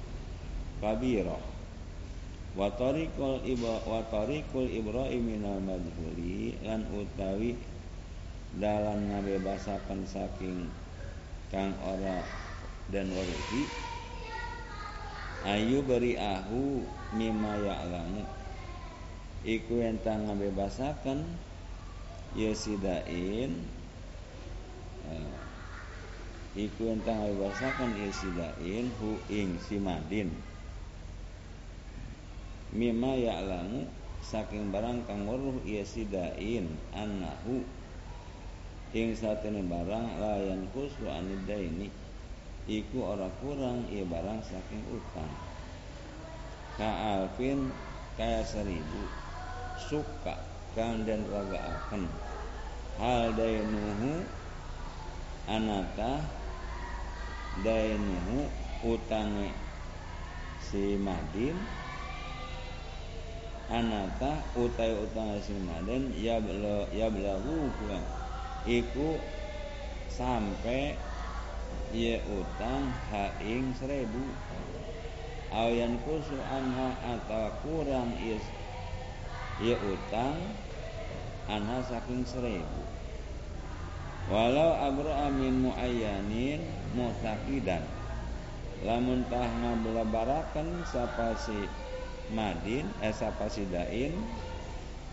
kabira 0.84 1.57
wa 2.58 2.74
tariqul 2.74 3.46
iba 3.46 3.86
wa 3.86 4.02
tariqul 4.10 4.66
ibrahim 4.66 5.22
minal 5.38 5.62
madhuri 5.62 6.58
lan 6.66 6.82
utawi 6.90 7.54
dalam 8.58 9.14
ngabebasaken 9.14 10.02
saking 10.10 10.66
kang 11.54 11.78
ora 11.86 12.26
dan 12.90 13.14
waruhi 13.14 13.64
ayu 15.46 15.86
beri 15.86 16.18
ahu 16.18 16.82
mimma 17.14 17.62
ya'lamu. 17.62 18.26
Iku 19.48 19.80
entang 19.80 20.28
ngabebasaken 20.28 21.24
yasidain 22.36 23.54
uh, 25.08 25.38
iku 26.58 26.92
entang 26.92 27.32
bahasakan 27.38 27.96
yasidain 27.96 28.92
hu 29.00 29.16
ing 29.32 29.56
simadin 29.62 30.34
mimma 32.74 33.16
ya'lamu 33.16 33.88
saking 34.24 34.74
barang 34.76 35.08
kang 35.08 35.24
weruh 35.24 35.62
yasidain 35.64 36.68
annahu. 36.92 37.64
Ing 38.96 39.12
satene 39.14 39.64
barang 39.68 40.20
layan 40.20 40.68
khusu 40.72 41.12
anidaini 41.12 41.92
iku 42.68 43.16
ora 43.16 43.28
kurang 43.44 43.88
iya 43.92 44.04
barang 44.08 44.40
saking 44.44 44.84
utang. 44.92 45.32
Ka 46.76 47.20
alfin 47.20 47.72
kaya 48.16 48.44
seribu 48.44 49.08
suka 49.78 50.40
kang 50.76 51.06
dan 51.08 51.24
akan 51.30 52.04
hal 52.98 53.34
dainuhu 53.38 54.26
anata 55.48 56.26
dainuhu 57.62 58.46
utange 58.86 59.54
si 60.62 60.98
Madin 60.98 61.56
anata 63.68 64.40
utai 64.56 64.96
utang 64.96 65.36
si 65.44 65.52
Madin 65.60 66.16
ya 66.16 66.40
bela 66.40 66.88
ya 66.96 67.12
belagu 67.12 67.68
iku 68.64 69.20
sampai 70.08 70.96
ia 71.92 72.20
utang 72.28 72.92
haing 73.12 73.72
seribu. 73.76 74.24
Ayan 75.48 75.96
kusu 76.04 76.36
anha 76.44 76.92
atau 77.00 77.48
kurang 77.64 78.12
is 78.20 78.44
ia 79.64 79.80
utang 79.80 80.36
anha 81.48 81.80
saking 81.88 82.28
seribu. 82.28 82.84
Walau 84.28 84.76
abro 84.76 85.08
amin 85.12 85.64
muayyanin 85.64 86.60
mutakidan. 86.92 87.84
Lamun 88.84 89.24
tah 89.32 89.48
ngabelabarakan 89.48 90.84
sapa 90.84 91.32
si 91.40 91.56
madin 92.34 92.88
eh 93.00 93.14
sapa 93.16 93.48
si 93.48 93.64
dain 93.72 94.12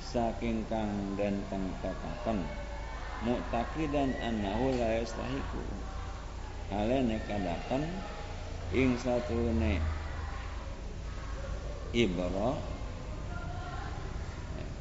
saking 0.02 0.66
kang 0.66 1.14
dan 1.18 1.38
kang 1.50 1.66
takakan 1.82 2.42
mutakidan 3.24 4.12
annahu 4.20 4.74
la 4.76 5.00
yastahiku. 5.00 5.64
Halene 6.68 7.20
kadakan 7.24 7.84
ing 8.72 8.96
satune 8.98 9.78
ibro 11.94 12.58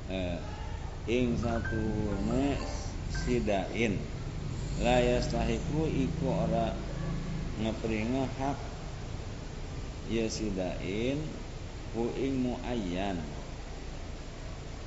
eh, 0.09 0.39
ing 1.07 1.37
satune 1.37 2.57
sidain 3.13 3.99
la 4.81 4.97
yastahiku 4.97 5.85
iku 5.85 6.25
ora 6.47 6.73
ngepringa 7.61 8.25
hak 8.41 8.57
ya 10.09 10.25
sidain 10.25 11.21
ku 11.93 12.09
ing 12.17 12.41
muayyan 12.41 13.21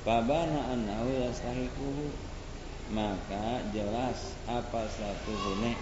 Babana 0.03 0.71
annahu 0.71 1.11
yastahiku 1.19 2.11
maka 2.91 3.59
jelas 3.75 4.35
apa 4.47 4.87
satu 4.87 5.31
hune 5.35 5.75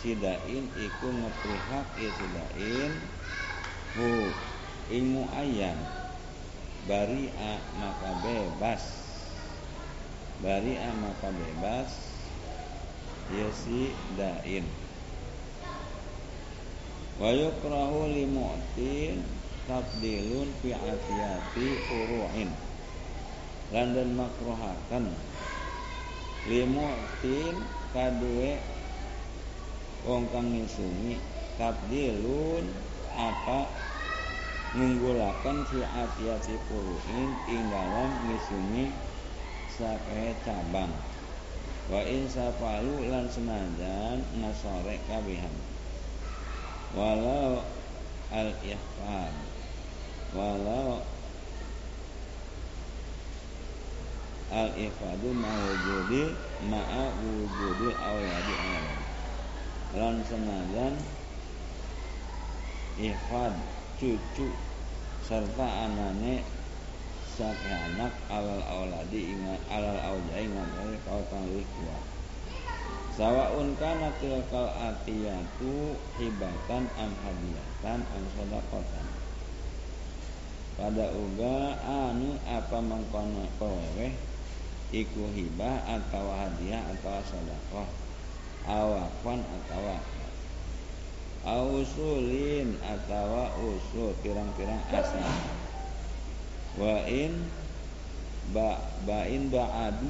sidain 0.00 0.64
iku 0.72 1.08
ngepri 1.12 1.56
hak 1.68 1.88
ya 2.00 2.10
sidain 2.16 2.92
hu 3.96 4.32
ing 4.88 5.04
muayyan 5.12 5.76
bari'a 6.88 7.52
maka 7.78 8.10
bebas. 8.24 8.82
Bari'a 10.42 10.90
maka 10.98 11.28
bebas 11.30 11.90
ya 13.30 13.48
si 13.54 13.94
dain 14.18 14.66
wa 17.16 17.30
yukrahu 17.30 18.10
li 18.10 18.26
mu'tin 18.26 19.22
tabdilun 19.66 20.48
fi 20.60 20.74
atiyati 20.74 21.66
furu'in. 21.86 22.50
Lan 23.72 23.88
dan 23.96 24.10
makruhakan. 24.18 25.14
Li 26.50 26.66
mu'tin 26.66 27.54
kadue 27.94 28.58
wong 30.02 30.26
kang 30.34 30.50
ngisungi 30.50 31.22
tabdilun 31.54 32.66
apa 33.14 33.70
ngunggulakan 34.74 35.62
fi 35.70 35.78
atiyati 35.86 36.58
furu'in 36.66 37.30
ing 37.46 37.62
dalam 37.70 38.10
ngisungi 38.26 38.90
sakae 39.70 40.34
cabang. 40.42 40.90
Wa 41.90 42.02
in 42.02 42.26
safalu 42.26 43.10
lan 43.10 43.30
senajan 43.30 44.22
ngasore 44.38 44.96
kabihan. 45.06 45.54
Walau 46.92 47.62
al 48.32 48.50
ihfad 48.64 49.51
walau 50.32 51.04
al 54.52 54.68
ifadu 54.76 55.32
mawujudi 55.32 56.36
ma'a 56.68 57.04
wujudi 57.20 57.88
awladi 57.96 58.54
awlad 58.60 59.00
lan 59.92 60.16
senajan 60.24 60.94
ihfad 63.00 63.56
cucu 63.96 64.48
serta 65.24 65.88
anane 65.88 66.44
sak 67.32 67.56
anak 67.64 68.12
alal 68.28 68.60
auladi 68.68 69.32
ingat 69.32 69.60
alal 69.72 69.96
aujai 69.96 70.44
ngambil 70.52 70.92
kau 71.08 71.24
kang 71.32 71.48
kuat 71.48 72.04
sawaun 73.16 73.72
kana 73.80 74.12
tilkal 74.20 74.68
atiyatu 74.68 75.96
hibatan 76.20 76.84
am 77.00 77.12
hadiyatan 77.24 78.04
am 78.04 78.24
sodakotan 78.36 79.06
pada 80.76 81.12
uga 81.12 81.76
anu 81.84 82.36
apa 82.48 82.78
mangkono 82.80 83.44
kowe 83.60 84.06
iku 84.92 85.22
hibah 85.32 85.84
atau 85.88 86.32
hadiah 86.32 86.84
atau 86.92 87.20
sodakoh 87.24 87.88
awakwan 88.68 89.42
atau 89.42 89.98
ausulin 91.42 92.78
atau 92.78 93.50
usul 93.74 94.14
pirang-pirang 94.22 94.78
asal. 94.94 95.26
Wa 96.78 97.02
in 97.04 97.50
ba 98.54 98.78
ba 99.04 99.26
in 99.26 99.50
ba'adu 99.50 100.08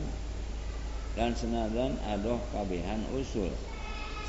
lan 1.16 1.32
senadan 1.32 1.96
adoh 2.04 2.40
kabehan 2.52 3.02
usul. 3.16 3.50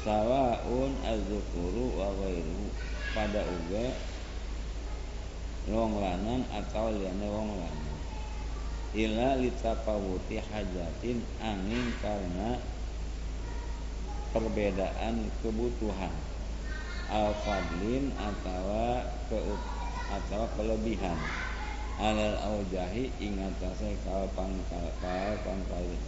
Sawaun 0.03 0.91
azukuru 1.03 1.95
wa 1.95 2.11
ghairuhu. 2.23 2.67
Pada 3.13 3.45
uga 3.45 3.93
wong 5.71 5.95
lanang 6.03 6.43
atau 6.51 6.91
liane 6.91 7.27
wong 7.27 7.55
lanang. 7.55 7.99
Ila 8.93 9.39
litafawuti 9.39 10.37
hajatin 10.37 11.23
angin 11.39 11.87
karena 12.03 12.59
perbedaan 14.35 15.31
kebutuhan. 15.39 16.13
Al-fadlin 17.07 18.09
atau 18.15 19.03
ke 19.29 19.39
atau 20.09 20.43
kelebihan. 20.57 21.19
Alal 22.01 22.37
aujahi 22.41 23.13
ingatase 23.21 23.93
kal 24.01 24.25
pangkal 24.33 24.87
kal 24.97 25.37
pangkalin. 25.45 26.03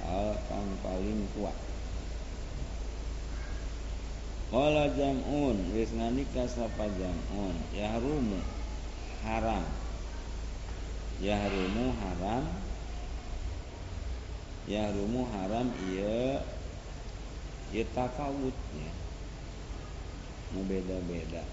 Kal 0.00 0.32
pangkalin 0.48 1.20
kuat 1.36 1.67
Kala 4.48 4.88
jam'un 4.96 5.56
wis 5.76 5.92
nganika 5.92 6.48
sapa 6.48 6.88
jam'un? 6.96 7.56
Yahrumu 7.76 8.40
haram. 9.20 9.64
Yahrumu 11.20 11.92
haram. 12.00 12.44
Yahrumu 14.64 15.28
haram 15.36 15.68
iya. 15.92 16.40
Ya 17.68 17.84
tafawut 17.92 18.56
ya 18.72 18.92
nu 20.56 20.64
beda-beda 20.64 21.44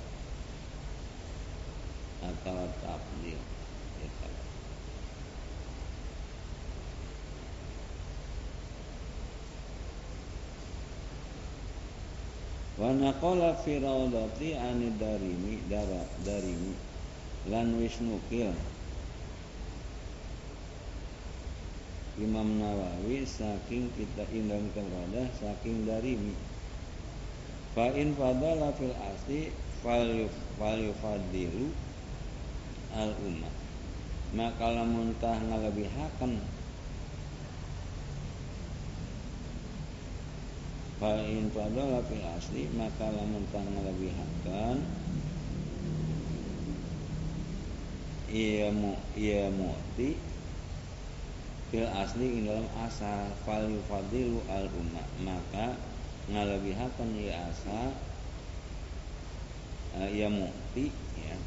atau 2.23 2.63
tafdil 2.79 3.35
ya 3.99 4.09
Wa 12.85 12.93
naqala 12.93 13.57
fi 13.65 13.81
rawdati 13.81 14.53
ani 14.53 14.93
darimi 15.01 15.57
dara 15.65 16.05
darimi 16.21 16.77
lan 17.49 17.81
wisnukil 17.81 18.53
Imam 22.21 22.61
Nawawi 22.61 23.25
saking 23.25 23.89
kita 23.97 24.29
indang 24.29 24.69
terada 24.77 25.25
saking 25.33 25.89
darimi. 25.89 26.37
Fa 27.73 27.89
in 27.97 28.13
fadala 28.13 28.69
fil 28.77 28.93
asli 28.93 29.49
fal 29.81 30.77
yufadilu 30.77 31.73
al 32.93 33.17
ummah 33.17 33.55
maka 34.37 34.69
lamun 34.77 35.09
tah 35.17 35.41
ngalebihaken 35.41 36.37
Fa'in 41.05 41.53
fadala 41.53 42.01
fil 42.09 42.25
asli 42.33 42.65
maka 42.73 43.13
lamun 43.13 43.45
tang 43.53 43.61
ngelebihankan 43.77 44.81
Ia 48.33 48.73
mu 48.73 48.97
ia 49.13 49.53
mu'ti 49.53 50.17
fil 51.69 51.85
asli 51.85 52.25
ing 52.25 52.49
dalam 52.49 52.65
asal 52.81 53.29
fal 53.45 53.69
yufadilu 53.69 54.41
al 54.49 54.65
umma 54.65 55.05
maka 55.21 55.77
ngalebihakan 56.25 57.13
ia 57.21 57.53
asa 57.53 57.93
uh, 60.01 60.09
ia 60.09 60.25
mu'ti 60.25 60.89
ya 61.21 61.37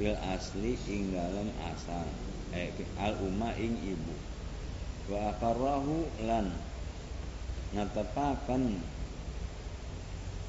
fil 0.00 0.16
asli 0.24 0.72
ing 0.88 1.12
dalam 1.12 1.52
asal 1.68 2.08
eh, 2.56 2.72
al 2.96 3.12
umma 3.20 3.52
ing 3.60 3.76
ibu. 3.84 4.16
Wa 5.12 5.36
akarrahu 5.36 6.08
lan 6.24 6.48
ngatapakan 7.76 8.80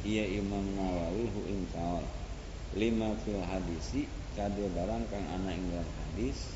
ia 0.08 0.24
Imam 0.24 0.64
Nawawi 0.80 1.28
hu 1.28 1.42
ing 1.52 1.68
kaul 1.76 2.06
lima 2.80 3.18
fil 3.26 3.44
hadisi 3.44 4.08
kade 4.38 4.72
barang 4.72 5.04
kang 5.12 5.26
ana 5.28 5.52
ing 5.52 5.68
hadis 5.74 6.56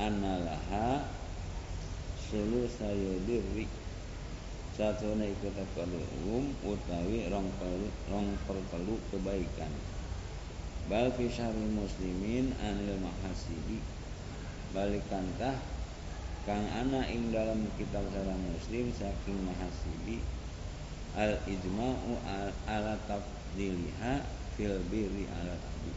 annalaha 0.00 1.04
sulu 2.30 2.64
sayudirri 2.68 3.68
satuna 4.78 5.26
ikut 5.26 5.58
um 6.30 6.54
utawi 6.62 7.26
rong 7.26 7.50
perlu 7.58 7.90
rong 8.14 8.30
pertelu 8.46 8.94
kebaikan. 9.10 9.72
Bal 10.86 11.10
fi 11.18 11.26
muslimin 11.74 12.54
anil 12.62 13.02
mahasibi. 13.02 13.82
Balikantah 14.70 15.58
kang 16.48 16.64
ana 16.72 17.04
ing 17.12 17.28
dalam 17.28 17.60
kitab 17.76 18.08
sarang 18.08 18.40
muslim 18.48 18.88
saking 18.96 19.36
mahasibi 19.44 20.16
al 21.12 21.36
ijma'u 21.44 22.16
ala 22.64 22.96
tafdiliha 23.04 24.24
fil 24.56 24.80
birri 24.88 25.28
ala 25.28 25.60
abi 25.60 25.92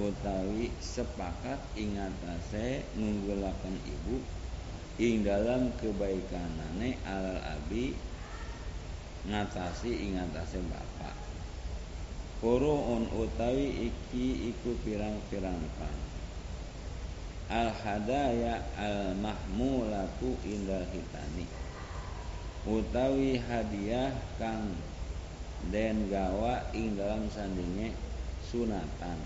utawi 0.00 0.72
sepakat 0.80 1.60
ing 1.76 2.00
atase 2.00 2.80
ngunggulaken 2.96 3.76
ibu 3.84 4.24
ing 5.04 5.20
dalam 5.20 5.68
kebaikanane 5.84 6.96
alal 7.04 7.36
abi 7.60 7.92
ngatasi 9.28 10.00
ing 10.00 10.16
atase 10.16 10.64
bapak 10.64 11.12
Kuru'un 12.40 13.04
utawi 13.12 13.92
iki 13.92 14.48
iku 14.48 14.80
pirang-pirang 14.80 15.60
kan 15.76 16.15
al 17.46 17.70
hadaya 17.70 18.58
al 18.74 19.14
mahmulatu 19.22 20.34
indal 20.42 20.82
hitani. 20.90 21.46
Utawi 22.66 23.38
hadiah 23.38 24.10
kang 24.42 24.74
den 25.70 26.10
gawa 26.10 26.66
ing 26.74 26.98
dalam 26.98 27.30
sandinge 27.30 27.94
sunatan. 28.42 29.18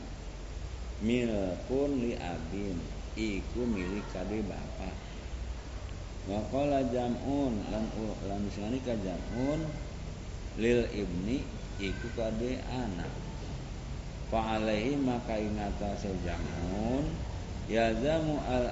Milkun 1.01 1.91
li 2.05 2.13
abin 2.21 2.77
iku 3.17 3.65
milik 3.65 4.05
kade 4.13 4.45
bapak. 4.45 4.93
Waqala 6.29 6.85
jam'un 6.93 7.65
lan 7.73 7.89
lan 8.29 8.45
singani 8.53 8.85
ka 8.85 8.93
jam'un 9.01 9.65
lil 10.61 10.85
ibni 10.93 11.41
iku 11.81 12.13
kade 12.13 12.61
anak. 12.69 13.09
Fa 14.29 14.61
alaihi 14.61 15.01
maka 15.01 15.41
ingata 15.41 15.97
jam'un 15.97 17.30
Yazamu 17.71 18.35
al 18.51 18.67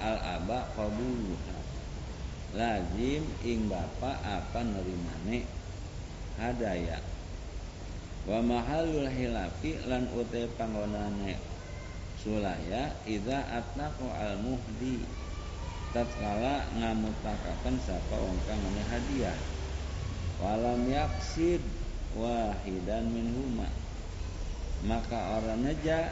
al 0.00 0.16
aba 0.40 0.64
qabuluha 0.72 1.60
lazim 2.56 3.20
ing 3.44 3.68
bapak 3.68 4.16
akan 4.24 4.80
nerimane? 4.80 5.44
Hadaya. 6.40 7.04
Wa 8.24 8.40
mahalul 8.40 9.12
hilafi 9.12 9.76
lan 9.84 10.08
utai 10.16 10.48
panggonane. 10.56 11.36
Sulaya 12.16 12.96
idza 13.04 13.44
atnaqu 13.44 14.08
al 14.08 14.40
muhdi. 14.40 15.04
Tatkala 15.92 16.64
ngamutakaken 16.80 17.76
sapa 17.84 18.16
wong 18.16 18.40
kang 18.48 18.62
hadiah. 18.88 19.36
Walam 20.40 20.88
yaksid 20.88 21.60
wahidan 22.16 23.04
minhuma. 23.12 23.68
Maka 24.80 25.36
orang 25.36 25.60
neja 25.60 26.08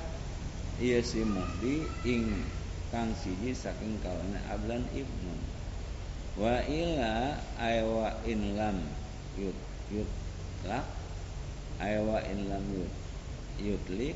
iya 0.79 1.03
si 1.03 1.27
muhdi 1.27 1.83
ing 2.07 2.47
kang 2.95 3.11
siji 3.19 3.51
saking 3.51 3.99
kawane 3.99 4.39
ablan 4.47 4.87
ibnu. 4.95 5.35
Wa 6.39 6.63
ila 6.71 7.35
aywa 7.59 8.15
in 8.23 8.55
lam 8.55 8.79
yut 9.35 9.59
yut 9.91 10.07
lak 10.63 10.87
aywa 11.83 12.23
in 12.31 12.47
lam 12.47 12.63
yut 12.71 12.95
yutlik 13.59 14.15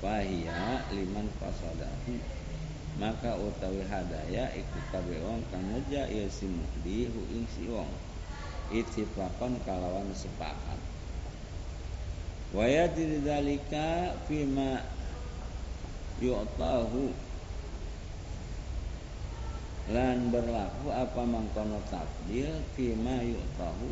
fahiya 0.00 0.88
liman 0.88 1.28
fasadahu. 1.36 2.16
Maka 2.98 3.36
utawi 3.38 3.84
hadaya 3.86 4.50
iku 4.56 4.78
kabeh 4.90 5.20
wong 5.22 5.44
kang 5.52 5.62
ngeja 5.70 6.08
ya 6.08 6.26
si 6.32 6.48
muhdi 6.48 7.12
hu 7.12 7.20
ing 7.30 7.44
si 7.52 7.68
wong. 7.68 7.92
Ittifaqan 8.72 9.60
kalawan 9.68 10.10
sepakat. 10.16 10.80
Wa 12.56 12.64
yadri 12.64 13.20
dzalika 13.20 14.16
fima 14.24 14.80
yu'tahu. 16.18 17.14
Lan 19.88 20.28
berlaku 20.28 20.92
apa 20.92 21.22
mangkono 21.24 21.80
takdil 21.88 22.60
fima 22.76 23.24
yu'tahu. 23.24 23.88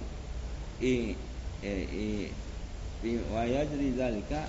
I 0.84 1.16
e 1.64 1.76
i 1.88 2.10
fi 3.00 3.10
wa 3.32 3.48
yajri 3.48 3.96
zalika 3.96 4.44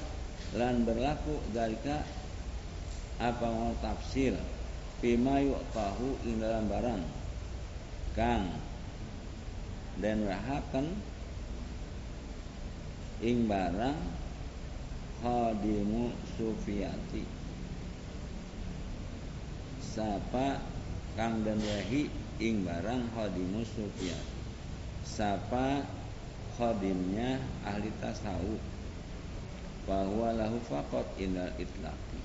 lan 0.60 0.84
berlaku 0.84 1.40
zalika 1.56 2.04
apa 3.18 3.48
mau 3.48 3.72
tafsir 3.80 4.36
fima 5.00 5.40
yu'tahu 5.40 6.20
ing 6.28 6.44
dalam 6.44 6.68
barang. 6.68 7.04
Kang 8.18 8.50
dan 10.02 10.26
wahakan 10.26 10.94
ing 13.22 13.50
barang 13.50 13.98
khadimu 15.22 16.14
sufiyati 16.38 17.37
sapa 19.98 20.62
kang 21.18 21.42
dan 21.42 21.58
wahi 21.58 22.06
ing 22.38 22.62
barang 22.62 23.10
khadimus 23.18 23.66
sufyan 23.74 24.22
sapa 25.02 25.82
khadimnya 26.54 27.42
ahli 27.66 27.90
tasawuf. 27.98 28.62
Bahwa 29.88 30.36
lahu 30.36 30.60
faqat 30.68 31.08
indal 31.16 31.48
itlaqi. 31.56 32.20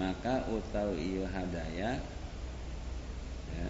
Maka 0.00 0.48
utawi 0.48 0.96
ieu 0.96 1.28
hadaya 1.28 2.00
ya 3.52 3.68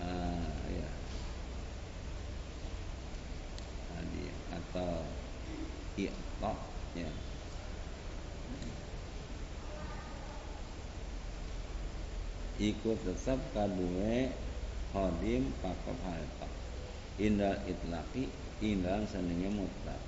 uh, 0.00 0.56
ya 0.72 0.90
hadiah 3.96 4.38
atau 4.56 5.04
iqta 6.00 6.52
ya 6.96 7.10
iku 12.60 12.92
tetap 13.00 13.40
kadue 13.56 14.28
khodim 14.92 15.48
pakop 15.64 15.96
halta 16.04 16.48
indal 17.16 17.56
itlaki 17.64 18.28
indal 18.60 19.08
senengnya 19.08 19.48
mutlak. 19.48 20.00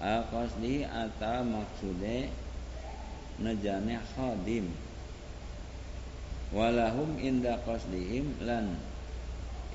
Al 0.00 0.24
qasdi 0.32 0.88
atau 0.88 1.44
maksude 1.44 2.32
nejane 3.44 4.00
khodim 4.16 4.72
walahum 6.48 7.20
inda 7.20 7.60
qasdihim 7.68 8.40
lan 8.40 8.80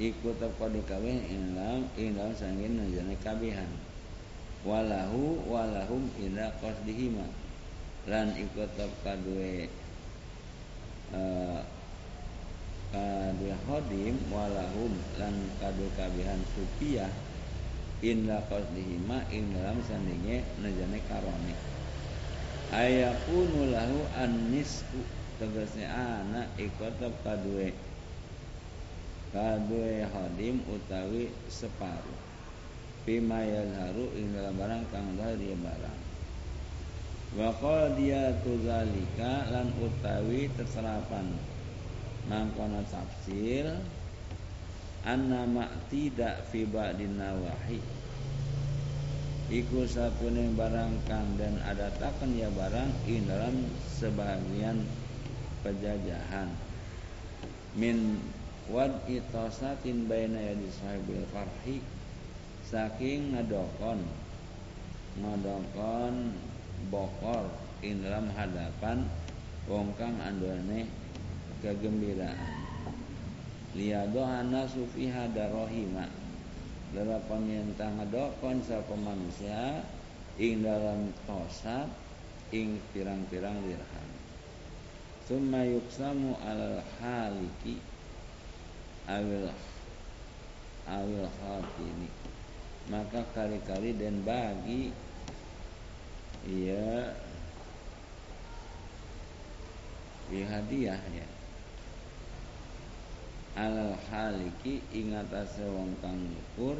iku 0.02 0.34
teko 0.42 0.74
dikawin 0.74 1.22
indal 1.30 1.86
indal 1.94 2.34
sangin 2.34 2.82
nejane 2.82 3.14
kabihan. 3.22 3.70
Walahu 4.66 5.46
walahum 5.46 6.10
inda 6.18 6.50
qasdihima. 6.60 7.30
Lan 8.10 8.34
iku 8.36 8.66
teko 8.74 8.96
kadue 9.06 9.70
uh, 11.14 11.62
kadue 12.90 13.54
hodim 13.70 14.18
walahum 14.34 14.94
lan 15.22 15.34
kadue 15.62 15.90
kabihan 15.94 16.42
supiah 16.58 17.10
inda 18.02 18.42
qasdihima 18.50 19.28
ing 19.30 19.54
dalam 19.54 19.78
sandinge 19.86 20.42
najane 20.64 21.00
karone. 21.06 21.56
Ayakunu 22.70 23.74
lahu 23.74 24.00
an-nisfu 24.18 25.02
tegese 25.42 25.86
ana 25.86 26.50
ikotab 26.58 27.14
kadue 27.26 27.74
kadue 29.34 30.06
hodim 30.10 30.62
utawi 30.70 31.30
separuh. 31.50 32.20
Bima 33.06 33.42
yadharu 33.42 34.12
ing 34.18 34.34
dalam 34.38 34.54
barang 34.58 34.84
kang 34.94 35.18
dia 35.18 35.58
barang 35.58 35.99
wa 37.38 37.54
qadiyatu 37.62 38.66
zalika 38.66 39.50
lan 39.54 39.70
utawi 39.78 40.50
terserapan 40.58 41.30
mangkono 42.26 42.82
tafsir 42.90 43.70
anna 45.06 45.46
tidak 45.88 46.46
fi 46.50 46.66
ba'din 46.68 47.18
nawahi. 47.18 47.80
Iku 49.50 49.82
satune 49.90 50.54
barang 50.54 51.10
kang 51.10 51.26
dan 51.42 51.58
ada 51.66 51.90
taken 51.98 52.38
ya 52.38 52.54
barang 52.54 52.94
ing 53.10 53.26
dalam 53.26 53.66
sebagian 53.98 54.86
penjajahan. 55.66 56.54
Min 57.74 58.22
wad 58.70 58.94
itasatin 59.10 60.06
baina 60.06 60.38
yadi 60.38 60.70
sahibil 60.70 61.26
farhi 61.34 61.82
saking 62.70 63.34
ngadokon 63.34 64.06
ngadokon 65.18 66.38
bokor 66.88 67.52
ing 67.84 68.00
dalam 68.00 68.32
hadapan 68.32 69.04
wong 69.68 69.92
kang 70.00 70.16
andone 70.24 70.88
kegembiraan. 71.60 72.56
Liyado 73.76 74.24
ana 74.24 74.66
sufi 74.66 75.12
hadarohima 75.12 76.10
delapan 76.96 77.42
yang 77.46 77.70
tangadokon 77.78 78.64
sapa 78.66 78.96
manusia 78.98 79.86
ing 80.40 80.66
dalam 80.66 81.14
tosat 81.28 81.86
ing 82.50 82.82
pirang-pirang 82.96 83.62
dirham. 83.68 84.10
Summa 85.30 85.62
yuksamu 85.62 86.34
alal 86.42 86.82
haliki 86.98 87.78
awil 89.06 89.54
awil 90.90 91.26
khatini 91.38 92.10
maka 92.90 93.22
kali-kali 93.38 93.94
dan 93.94 94.26
bagi 94.26 94.90
Iya. 96.48 97.16
Iya 100.30 100.46
hadiah 100.46 101.02
ya. 101.12 101.28
Alal 103.60 103.98
haliki 104.08 104.80
ingatase 104.94 105.68
wong 105.68 105.92
kang 106.00 106.16
nyukur 106.16 106.80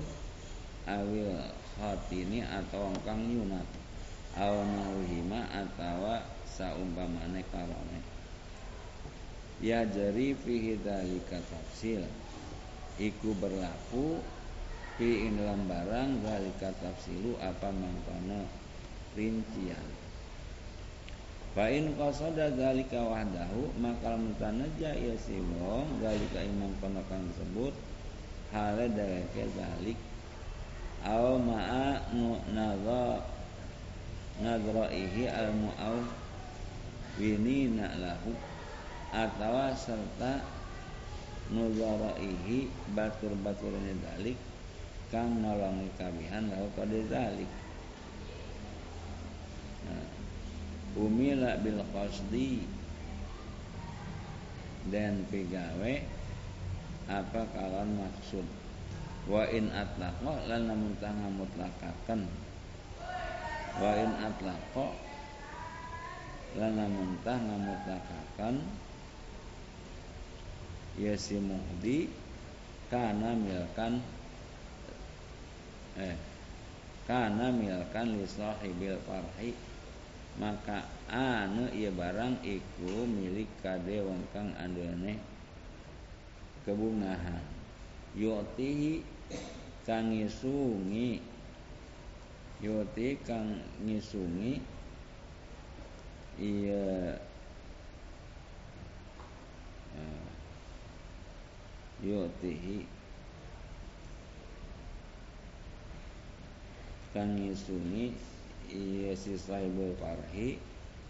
awil 0.88 1.34
khatini 1.76 2.46
atau 2.46 2.88
wong 2.88 2.98
kang 3.04 3.20
nyunat. 3.20 3.68
Aw 4.40 4.54
nawhima 4.64 5.50
atawa 5.52 6.24
saumpamane 6.46 7.42
karone. 7.50 8.00
Ya 9.60 9.84
jari 9.84 10.38
fihi 10.38 10.80
dalika 10.80 11.42
tafsil. 11.52 12.06
Iku 13.02 13.34
berlaku 13.36 14.22
fi 14.96 15.28
dalam 15.36 15.68
barang 15.68 16.24
dalika 16.24 16.72
tafsilu 16.80 17.36
apa 17.42 17.74
mangkono 17.74 18.69
rincian 19.20 20.00
Fa 21.52 21.68
in 21.68 21.98
qasada 22.00 22.56
zalika 22.56 23.04
wahdahu 23.04 23.74
maka 23.84 24.16
mutanaja 24.16 24.96
ya 24.96 25.16
si 25.20 25.42
wong 25.60 26.00
zalika 26.00 26.40
imam 26.46 26.72
kono 26.80 27.04
kang 27.12 27.26
disebut 27.28 27.74
hale 28.56 28.86
dalike 28.96 29.44
zalik 29.58 30.00
aw 31.04 31.36
ma'a 31.42 32.06
nadha 32.54 33.26
nadraihi 34.40 35.26
al 35.26 35.50
mu'aw 35.52 35.98
winina 37.18 37.98
lahu 37.98 38.32
atau 39.10 39.74
serta 39.74 40.46
nuzaraihi 41.50 42.70
batur-baturnya 42.94 43.98
dalik 44.06 44.38
kang 45.10 45.42
nolongi 45.42 45.90
kabihan 45.98 46.46
lahu 46.54 46.70
pada 46.78 47.00
dalik 47.10 47.50
umila 50.98 51.60
bil 51.62 51.82
qasdi. 51.94 52.66
Dan 54.90 55.28
pegawe 55.30 55.94
apa 57.10 57.42
kawan 57.54 57.90
maksud? 58.00 58.48
Wa 59.30 59.46
in 59.54 59.70
atlaqa 59.70 60.50
lan 60.50 60.66
namun 60.66 60.98
tanga 60.98 61.30
mutlakakan 61.30 62.26
wa 63.80 63.92
in 63.96 64.12
atlaqa 64.18 64.88
lan 66.58 66.72
namun 66.74 67.16
tanga 67.22 67.56
mutlakakan 67.56 68.66
ya 71.00 71.14
si 71.16 71.38
muhdi 71.38 72.12
kana 72.90 73.38
milkan 73.38 74.04
eh 75.96 76.18
kana 77.06 77.54
milkan 77.54 78.18
li 78.20 78.26
sahibil 78.26 78.98
farhi 79.06 79.54
maka 80.40 80.88
anu 81.12 81.68
ia 81.76 81.92
barang 81.92 82.40
iku 82.48 83.04
milik 83.04 83.52
kade 83.60 84.00
wong 84.00 84.24
kang 84.32 84.56
andene 84.56 85.20
kebungahan 86.64 87.44
yuti 88.16 89.04
kang 89.84 90.16
ngisungi 90.16 91.20
yuti 92.64 93.20
kang 93.28 93.60
ngisungi 93.84 94.64
iya 96.40 97.20
uh, 99.92 100.28
yutihi 102.00 102.88
kang 107.12 107.36
ngisungi 107.36 108.16
si 109.18 109.34
sahibul 109.36 109.98
farhi 109.98 110.62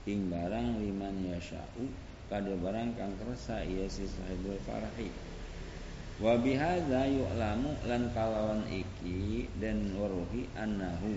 ing 0.07 0.31
barang 0.31 0.79
liman 0.79 1.27
yasha'u 1.27 1.85
kada 2.31 2.53
barang 2.55 2.93
kang 2.95 3.13
kersa 3.19 3.65
iya 3.65 3.89
si 3.89 4.07
sahibul 4.07 4.57
farhi. 4.63 5.11
Wa 6.19 6.35
bihadza 6.35 7.07
yu'lamu 7.07 7.71
lan 7.87 8.11
kalawan 8.11 8.67
iki 8.67 9.47
dan 9.59 9.95
waruhi 9.95 10.51
annahu 10.55 11.15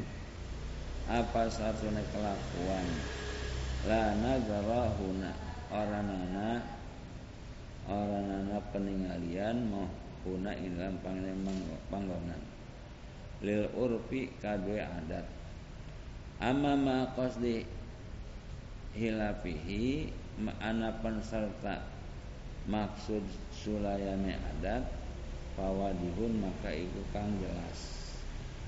apa 1.11 1.51
satune 1.51 2.03
kelakuan? 2.14 2.86
La 3.82 4.14
nazara 4.14 4.95
huna 4.95 5.34
oranana 5.74 6.62
oranana 7.90 8.62
peningalian 8.70 9.66
mau 9.66 9.90
huna 10.22 10.55
ing 10.55 10.78
dalam 10.78 10.97
panggonan. 11.90 12.43
Lil 13.43 13.66
urfi 13.74 14.30
kadwe 14.38 14.78
adat 14.78 15.41
amma 16.43 16.74
ma 16.74 16.99
qasdi 17.14 17.62
hilafihi 18.99 20.11
ana 20.59 20.90
serta 21.22 21.86
maksud 22.66 23.22
sulayane 23.55 24.34
adat 24.51 24.82
pawadihun 25.55 26.43
maka 26.43 26.74
iku 26.74 27.03
kang 27.14 27.30
jelas. 27.38 27.80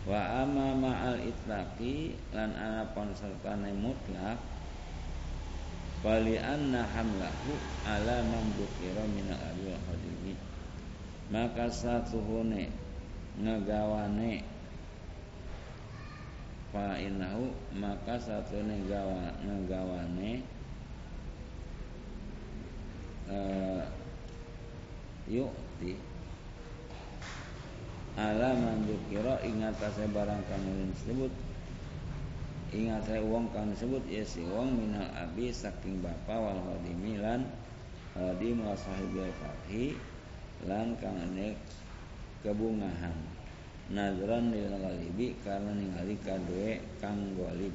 Wa 0.07 0.45
amma 0.45 0.77
ma'al 0.77 1.19
itlaqi 1.27 2.15
lan 2.31 2.53
ana 2.55 2.87
sertane 3.17 3.73
mutlak 3.75 4.39
Wali 6.05 6.37
anna 6.37 6.85
hamlahu 6.85 7.57
ala 7.89 8.21
man 8.29 8.45
dukira 8.61 9.09
min 9.09 9.25
al 9.33 9.57
khadimi 9.89 10.37
maka 11.33 11.73
satuhune 11.73 12.69
ngegawane 13.41 14.45
fa 16.75 16.99
inahu 16.99 17.55
maka 17.79 18.19
satune 18.19 18.83
gawa 18.91 19.31
ngegawane 19.47 20.43
uh, 23.31 23.87
yukti 25.31 25.95
ala 28.19 28.59
mandukiro 28.59 29.39
ingat 29.47 29.79
saya 29.79 30.11
barang 30.11 30.43
kanu 30.51 30.91
disebut 30.91 31.31
ingat 32.75 33.07
saya 33.07 33.23
uang 33.23 33.55
kanu 33.55 33.71
disebut 33.71 34.03
ya 34.11 34.27
si 34.27 34.43
uang 34.43 34.75
minal 34.75 35.07
abi 35.15 35.55
saking 35.55 36.03
bapa 36.03 36.35
wal 36.35 36.59
hadimi 36.59 37.23
lan 37.23 37.47
sahibil 38.75 39.31
fathi 39.39 39.95
lan 40.67 40.99
kang 40.99 41.23
kebungahan 42.43 43.34
nazran 43.93 44.49
lil 44.49 44.73
ghalibi 44.81 45.37
karena 45.45 45.77
ningali 45.77 46.17
kadue 46.25 46.81
kang 47.03 47.37
golib. 47.37 47.75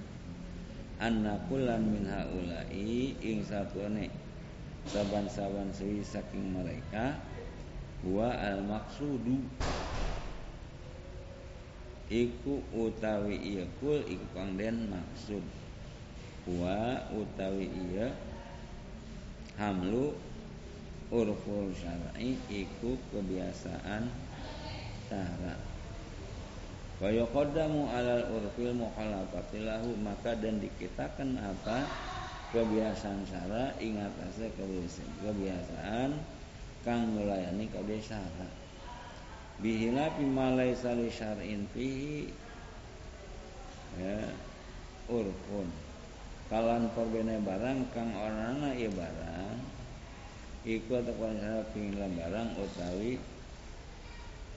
Anna 1.00 1.38
kullan 1.48 1.86
min 1.86 2.10
haula'i 2.10 3.16
ing 3.22 3.40
satuane 3.46 4.12
saban-saban 4.90 5.72
suwi 5.72 6.04
saking 6.04 6.56
mereka 6.56 7.16
wa 8.04 8.32
al 8.36 8.64
maksudu 8.66 9.40
iku 12.10 12.60
utawi 12.74 13.38
iya 13.38 13.66
kul 13.80 14.02
iku 14.04 14.26
kang 14.34 14.58
den 14.58 14.90
maksud. 14.90 15.46
Wa 16.50 17.06
utawi 17.14 17.70
iya 17.70 18.10
hamlu 19.56 20.18
urful 21.14 21.72
syar'i 21.78 22.36
iku 22.50 22.98
kebiasaan 23.14 24.10
cara 25.08 25.69
wa 27.00 27.08
yuqaddamu 27.08 27.88
alal 27.96 28.28
urfil 28.36 28.76
mukhalafati 28.76 29.64
lahu 29.64 29.96
maka 30.04 30.36
dan 30.36 30.60
dikitakan 30.60 31.40
apa? 31.40 31.88
Kebiasaan 32.50 33.30
cara 33.30 33.78
ingat 33.78 34.10
asa 34.26 34.50
kebiasaan 35.22 36.18
kang 36.82 37.14
melayani 37.14 37.70
kabeh 37.70 38.02
syara 38.02 38.50
bihilafi 39.60 40.26
malai 40.26 40.74
sali 40.74 41.12
syar'in 41.12 41.68
fihi 41.76 42.32
ya 44.00 44.34
urfun. 45.12 45.68
Kalan 46.50 46.90
perbene 46.98 47.38
barang 47.46 47.94
kang 47.94 48.10
orangna 48.18 48.74
ieu 48.74 48.90
barang 48.90 49.58
iku 50.66 50.98
ataupun 50.98 51.38
sana 51.38 51.62
pingin 51.72 52.18
barang 52.18 52.50
utawi 52.58 53.22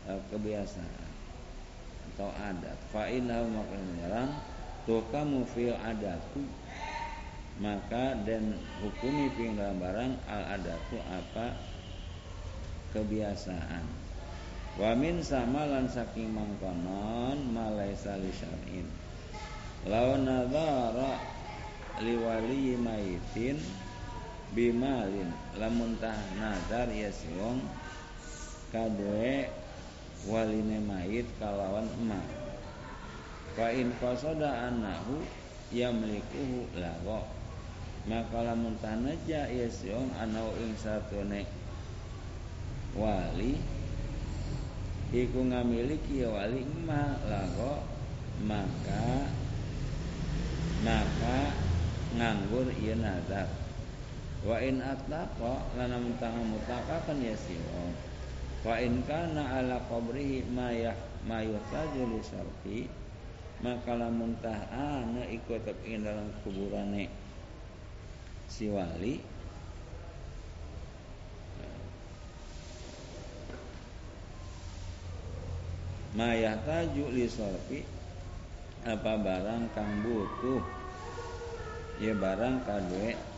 uh, 0.08 0.16
kebiasaan 0.32 1.01
atau 2.12 2.28
adat. 2.36 2.78
Fa 2.92 3.08
inna 3.08 3.40
maka 3.48 3.76
barang 3.76 4.30
tukamu 4.84 5.48
fil 5.48 5.72
adatu. 5.80 6.44
Maka 7.60 8.16
dan 8.24 8.56
hukumi 8.80 9.28
ping 9.36 9.60
dalam 9.60 9.76
barang 9.80 10.12
al 10.28 10.60
adatu 10.60 10.96
apa? 11.04 11.56
Kebiasaan. 12.92 13.84
Wa 14.80 14.96
min 14.96 15.20
sama 15.20 15.68
lan 15.68 15.84
saking 15.88 16.32
mangkonon 16.32 17.36
malaisa 17.52 18.16
li 18.16 18.32
syar'in. 18.32 18.88
Law 19.84 20.16
nadhara 20.16 21.20
liwali 22.00 22.76
maitin 22.80 23.60
bimalin. 24.56 25.28
Lamun 25.60 25.96
tah 26.00 26.16
nazar 26.40 26.88
ya 26.88 27.12
siwong 27.12 27.60
kadue 28.72 29.61
waline 30.28 30.78
mait 30.86 31.26
kalawan 31.42 31.88
emak. 31.98 32.26
Fa 33.58 33.68
in 33.74 33.92
qasada 33.98 34.70
annahu 34.70 35.20
yamlikuhu 35.72 36.68
lawa 36.76 37.26
maka 38.02 38.42
lamun 38.42 38.74
tanaja 38.82 39.46
ya 39.46 39.68
siong 39.70 40.10
anau 40.18 40.50
ing 40.58 40.74
satune 40.74 41.46
wali 42.98 43.62
iku 45.14 45.38
ngamiliki 45.46 46.26
ya 46.26 46.28
wali 46.32 46.66
ma 46.82 47.14
lago 47.30 47.84
maka 48.42 49.30
maka 50.82 51.54
nganggur 52.18 52.68
iya 52.82 52.98
nazar. 52.98 53.48
Wa 54.42 54.58
in 54.58 54.82
atlaqa 54.82 55.70
lana 55.78 56.02
muntanga 56.02 56.42
mutakakan 56.42 57.22
ya 57.22 57.38
siong 57.38 58.11
wa 58.62 58.78
in 58.78 59.02
kana 59.06 59.58
ala 59.58 59.82
qabrihi 59.90 60.46
ma 60.54 60.70
yah 60.70 60.94
ma 61.26 61.42
yuhtaju 61.42 62.02
li 62.14 62.86
maka 63.62 63.94
lamun 63.94 64.34
tah 64.42 64.66
ikut 65.30 65.66
ing 65.86 66.02
dalam 66.02 66.30
kuburane 66.42 67.06
si 68.50 68.66
wali. 68.68 69.22
Mayataju 76.12 77.04
li 77.08 77.24
sorfi 77.24 77.80
apa 78.84 79.16
barang 79.16 79.72
kang 79.72 80.04
butuh? 80.04 80.60
Ya 81.96 82.12
barang 82.12 82.68
kadue 82.68 83.31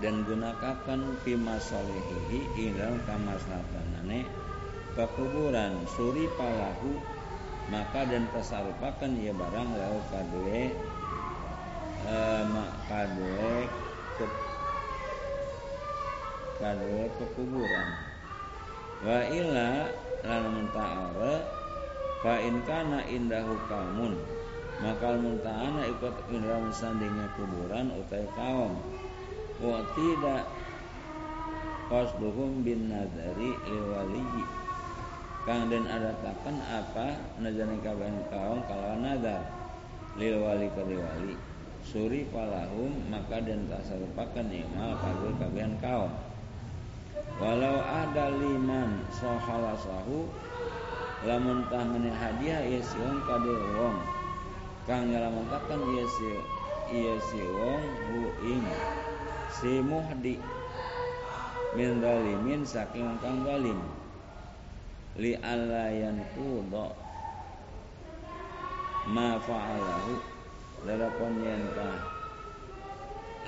dan 0.00 0.28
gunakan 0.28 1.00
fi 1.24 1.32
masolehihi 1.36 2.38
ilal 2.68 3.00
kamaslahatanane 3.08 4.28
kekuburan 4.92 5.84
suri 5.96 6.28
palahu 6.36 7.00
maka 7.72 8.06
dan 8.06 8.28
kesarupakan 8.30 9.10
ya 9.18 9.32
barang 9.34 9.70
lau 9.74 9.96
kadue 10.12 10.70
eh, 12.06 12.44
kadue 12.86 13.54
ke 14.16 14.26
kadue 16.56 17.04
kekuburan. 17.20 17.88
Wa 19.04 19.20
ila 19.28 19.70
lan 20.24 20.42
menta'ara 20.56 21.34
fa 22.24 22.34
in 22.40 22.64
kana 22.64 23.04
indahu 23.06 23.54
kaumun 23.68 24.16
maka 24.76 25.16
munta'ana 25.16 25.88
ikut 25.88 26.16
indra 26.32 26.60
sandingnya 26.68 27.32
kuburan 27.36 27.92
utai 27.96 28.28
kaum 28.36 28.76
wa 29.62 29.80
tidak 29.96 30.44
qasduhum 31.88 32.60
bin 32.66 32.92
nadari 32.92 33.56
liwaliyi 33.64 34.44
kang 35.46 35.70
den 35.70 35.86
adatakan 35.86 36.58
apa 36.66 37.14
najane 37.38 37.78
kaban 37.78 38.18
kaum 38.34 38.66
kalau 38.66 38.98
nadar? 38.98 39.46
Lil 40.18 40.42
wali 40.42 40.66
wali. 40.74 41.36
Suri 41.86 42.26
palahum 42.34 42.90
maka 43.06 43.38
dan 43.38 43.70
tak 43.70 43.86
serupakan 43.86 44.42
imal 44.42 44.98
kagul 44.98 45.30
kabian 45.38 45.78
kaum. 45.78 46.10
Walau 47.38 47.78
ada 47.78 48.34
liman 48.34 49.06
sohala 49.14 49.78
sahu 49.78 50.26
lamun 51.22 51.62
tangane 51.70 52.10
hadiah 52.10 52.66
iya 52.66 52.82
si 52.82 52.98
wong 52.98 53.22
kade 53.22 53.54
wong. 53.78 53.96
Kang 54.82 55.14
nyelamantakan 55.14 55.80
iya 55.94 56.04
si 56.10 56.30
iya 56.90 57.14
si 57.22 57.38
wong 57.38 57.82
hu 58.10 58.18
ing 58.42 58.66
si 59.50 59.78
muhdi. 59.82 60.38
Min 61.76 62.00
dalimin 62.00 62.64
saking 62.64 63.20
kang 63.20 63.44
dalim 63.44 63.76
li 65.20 65.36
alayan 65.36 66.20
kudo 66.32 66.96
ma 69.12 69.36
fa'alahu. 69.40 70.14
Lalakon 70.88 71.34
yen 71.44 71.62
ka 71.72 71.88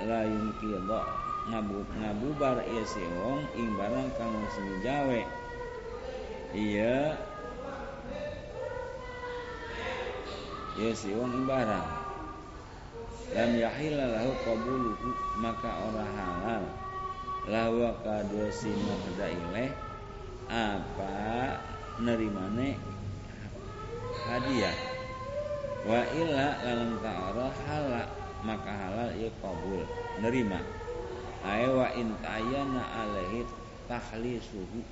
layun 0.05 0.53
kidha 0.61 1.01
ngabu 1.49 1.81
ngabubar 1.97 2.61
ieu 2.69 2.85
si 2.85 3.01
wong 3.19 3.41
ing 3.57 3.73
barang 3.73 4.09
kang 4.17 4.33
semi 4.53 4.75
jawe. 4.85 5.21
Iya. 6.53 7.17
Ieu 10.77 10.93
si 10.93 11.09
wong 11.17 11.33
ing 11.33 11.45
barang 11.49 11.98
lam 13.35 13.51
yahilla 13.53 14.05
lahu 14.17 14.31
qabuluhu 14.41 15.09
maka 15.37 15.69
ora 15.89 16.05
halal 16.05 16.65
lawa 17.49 17.89
kadua 18.01 18.49
si 18.49 18.69
muhda 18.73 19.29
ileh 19.29 19.69
apa 20.49 21.57
nerimane 22.01 22.73
hadiah? 24.25 24.73
Wa 25.85 26.03
illa 26.11 26.59
lalam 26.65 26.99
ta'ara 26.99 27.47
halal 27.65 28.09
maka 28.43 28.71
halal 28.71 29.09
ia 29.15 29.31
kabul 29.39 29.83
nerima. 30.19 30.59
Ay 31.45 31.69
wa 31.71 31.87
in 31.95 32.11
ta'ayana 32.19 32.83
alaihi 32.83 33.47
tahlisuhu 33.87 34.83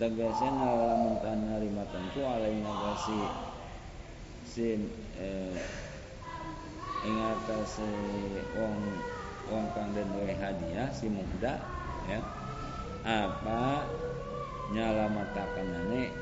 tegasnya 0.00 0.50
lamun 0.50 1.20
tan 1.22 1.44
narima 1.44 1.84
tentu 1.92 2.24
alai 2.24 2.58
nagasi 2.58 3.20
sin 4.48 4.88
eh, 5.20 5.54
ingat 7.00 7.48
si 7.64 7.88
wong 8.56 8.76
wong 9.48 9.64
kang 9.72 9.90
den 9.96 10.08
hadiah 10.36 10.88
si 10.92 11.08
muda 11.08 11.56
ya. 12.06 12.20
Apa 13.00 13.88
nyalamatakan 14.70 15.66
nenek 15.66 16.12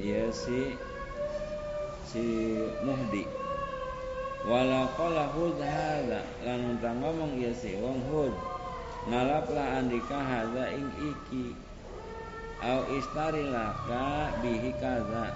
iya 0.00 0.32
si 0.32 0.72
si 2.08 2.24
muhdi. 2.80 3.28
Wala 4.46 4.88
qala 4.94 5.28
hud 5.34 5.58
hadza. 5.60 6.22
Lan 6.46 6.78
ngomong 6.80 7.36
iya 7.36 7.52
si 7.52 7.76
wong 7.76 8.00
hud. 8.08 8.32
Ngalaplah 9.10 9.82
andika 9.82 10.16
hadza 10.16 10.72
ing 10.72 10.88
iki. 11.02 11.52
Au 12.64 12.88
istarilaka 12.94 14.32
bihi 14.40 14.72
kaza. 14.80 15.34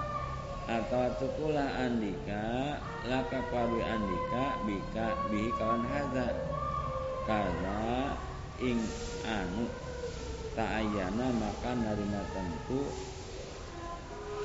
Atau 0.71 1.11
tukulah 1.19 1.69
andika 1.83 2.79
laka 3.09 3.41
kwadwi 3.49 3.81
andika 3.81 4.61
bika 4.69 5.07
bihi 5.33 5.49
kawan 5.57 5.85
hadza 5.89 6.37
karena 7.25 8.13
ing 8.61 8.81
anu 9.25 9.65
ta'ayana 10.57 11.27
maka 11.39 11.71
narima 11.79 12.23
tentu. 12.35 12.83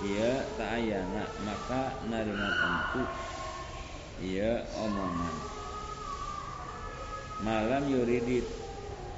Ia 0.06 0.46
ta'ayana 0.56 1.24
maka 1.44 2.00
narima 2.08 2.50
tentu. 2.56 3.04
Ia 4.24 4.64
omongan. 4.80 5.36
Malam 7.44 7.84
yuridit 7.92 8.48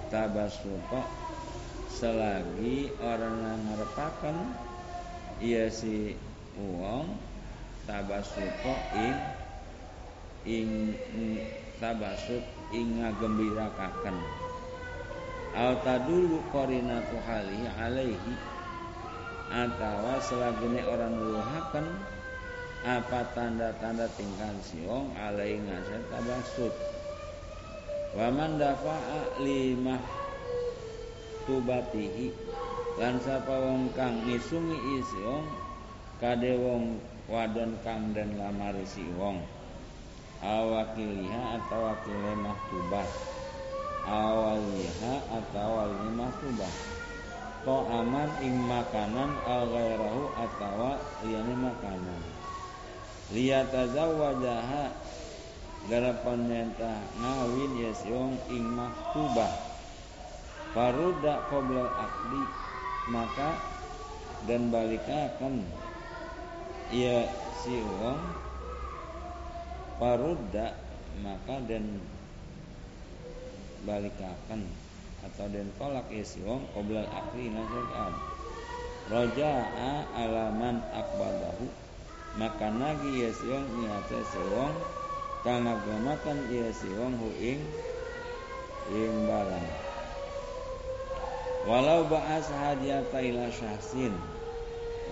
tabasuto 0.09 1.05
selagi 1.93 2.89
orang 2.97 3.37
yang 3.45 3.61
merepakan 3.73 4.37
ia 5.37 5.69
si 5.69 6.17
uang 6.57 7.05
tabasuto 7.87 8.73
ing 8.99 9.17
ing 10.43 10.69
tabasut 11.79 12.43
ing 12.75 13.01
ngagembirakaken. 13.01 14.17
Au 15.57 15.73
tadulu 15.81 16.43
qarinatu 16.53 17.17
hali 17.25 17.65
alaihi 17.65 18.35
atawa 19.47 20.19
selagine 20.19 20.83
orang 20.83 21.15
nuruhaken 21.15 21.87
apa 22.83 23.25
tanda-tanda 23.33 24.05
tingkah 24.19 24.53
siong 24.61 25.15
alaihi 25.17 25.63
ngasih 25.65 26.03
tabasut 26.13 26.73
waman 28.13 28.59
dafa'a 28.61 29.41
limah 29.41 30.03
tubatihi 31.47 32.31
lan 32.99 33.17
sapa 33.23 33.55
wong 33.55 33.91
kang 33.95 34.23
ngisungi 34.27 34.77
isiong 35.01 35.47
kade 36.19 36.53
wong 36.59 36.99
wadon 37.27 37.75
kang 37.83 38.15
den 38.15 38.39
lamari 38.39 38.83
si 38.87 39.03
wong. 39.19 39.43
Awakiliha 40.37 41.59
atau 41.59 41.91
wakile 41.91 42.33
mahtubat 42.37 43.09
awaliha 44.07 45.15
atau 45.27 45.59
awalnya 45.59 46.11
mahtubat 46.15 46.73
to 47.67 47.77
aman 47.91 48.31
ing 48.39 48.55
makanan 48.63 49.35
al 49.43 49.67
ghairahu 49.67 50.23
atau 50.39 50.95
liyane 51.27 51.55
makanan. 51.59 52.21
Liyatazawwajaha 53.35 54.83
garapan 55.91 56.39
nyata 56.47 56.93
ngawin 57.19 57.71
ya 57.75 57.91
siong 57.91 58.39
ing 58.47 58.63
maktubah. 58.71 59.51
Faruda 60.71 61.43
qabla 61.51 61.85
akdi. 61.91 62.43
Maka 63.07 63.55
dan 64.51 64.67
balikakan 64.67 65.63
ia 66.93 67.27
si 67.63 67.79
wong 67.79 68.21
Parudda 69.97 70.77
maka 71.25 71.57
dan 71.65 71.97
balikakan. 73.81 74.61
Atau 75.25 75.49
dan 75.49 75.67
tolak 75.81 76.05
isi 76.13 76.45
wong 76.45 76.69
qoblal 76.71 77.09
akli 77.09 77.49
nasihat 77.49 78.13
roja'a 79.09 80.05
alaman 80.13 80.85
akbadahu. 80.93 81.65
Maka 82.37 82.69
nagi 82.69 83.25
ya 83.25 83.33
wong 83.33 83.65
niate 83.81 84.19
si 84.21 84.41
wong 84.53 84.77
kang 85.47 85.63
agamakan 85.63 86.37
ya 86.51 86.69
wong 86.99 87.13
hu 87.17 87.29
ing 87.41 87.61
barang 89.27 89.67
walau 91.67 92.07
ba'as 92.07 92.47
hadiata 92.51 93.19
ila 93.19 93.51
syahsin 93.51 94.15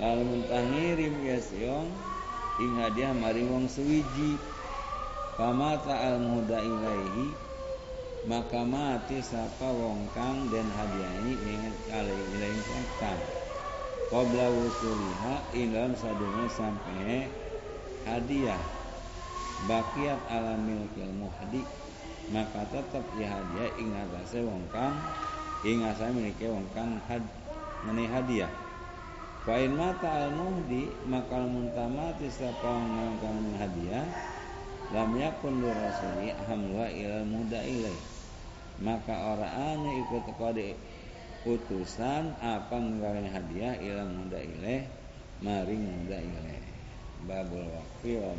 lalu 0.01 0.23
mentah 0.27 0.63
ngirim 0.71 1.15
ya 1.23 1.37
wong 1.71 1.87
ing 2.59 2.71
hadiah 2.79 3.11
maring 3.15 3.47
wong 3.51 3.65
sewiji 3.67 4.35
Famata 5.35 5.91
al 5.91 6.23
muda 6.23 6.63
ilaihi 6.63 7.27
maka 8.23 8.63
mati 8.63 9.19
sapa 9.19 9.67
wong 9.67 10.07
kang 10.15 10.47
dan 10.47 10.63
hadiah 10.71 11.11
ini 11.27 11.35
dengan 11.43 11.75
kali 11.91 12.15
ilaihi 12.39 12.87
kang. 13.03 13.19
Qabla 14.07 14.47
wusuliha 14.47 15.35
ilam 15.59 15.91
sadunga 15.99 16.47
sampai 16.47 17.27
hadiah. 18.07 18.63
Bakiat 19.67 20.23
ala 20.31 20.55
milkil 20.55 21.11
muhdi 21.19 21.67
maka 22.31 22.63
tetap 22.71 23.03
ya 23.19 23.35
hadiah 23.35 23.75
ing 23.75 23.91
atase 23.91 24.39
wong 24.39 24.63
kang 24.71 24.95
ing 25.67 25.83
asal 25.83 26.15
miliki 26.15 26.47
wong 26.47 26.63
kang 26.71 26.95
had 27.11 27.27
hadiah 27.91 28.64
Fa 29.45 29.61
in 29.61 29.77
mata 29.77 30.25
al 30.25 30.33
muhdi 30.33 30.89
maka 31.05 31.37
muntamati 31.37 32.25
sapa 32.33 32.65
wong 32.65 33.21
kang 33.21 33.53
hadiah 33.61 34.09
lam 34.89 35.13
yakun 35.13 35.61
li 35.61 35.69
rasuli 35.69 36.33
hamluha 36.49 36.89
ilal 36.89 37.29
muda 37.29 37.61
ilaih 37.61 38.01
maka 38.81 39.13
orang 39.13 39.85
ikut 39.85 40.25
kode 40.41 40.73
utusan 41.45 42.33
apa 42.41 42.73
nggawe 42.73 43.21
hadiah 43.21 43.77
ilal 43.85 44.09
muda 44.09 44.41
ilaih 44.41 44.81
maring 45.45 45.93
muda 45.93 46.17
ilaih 46.17 46.65
babul 47.29 47.69
waqfi 47.69 48.17
wa 48.17 48.33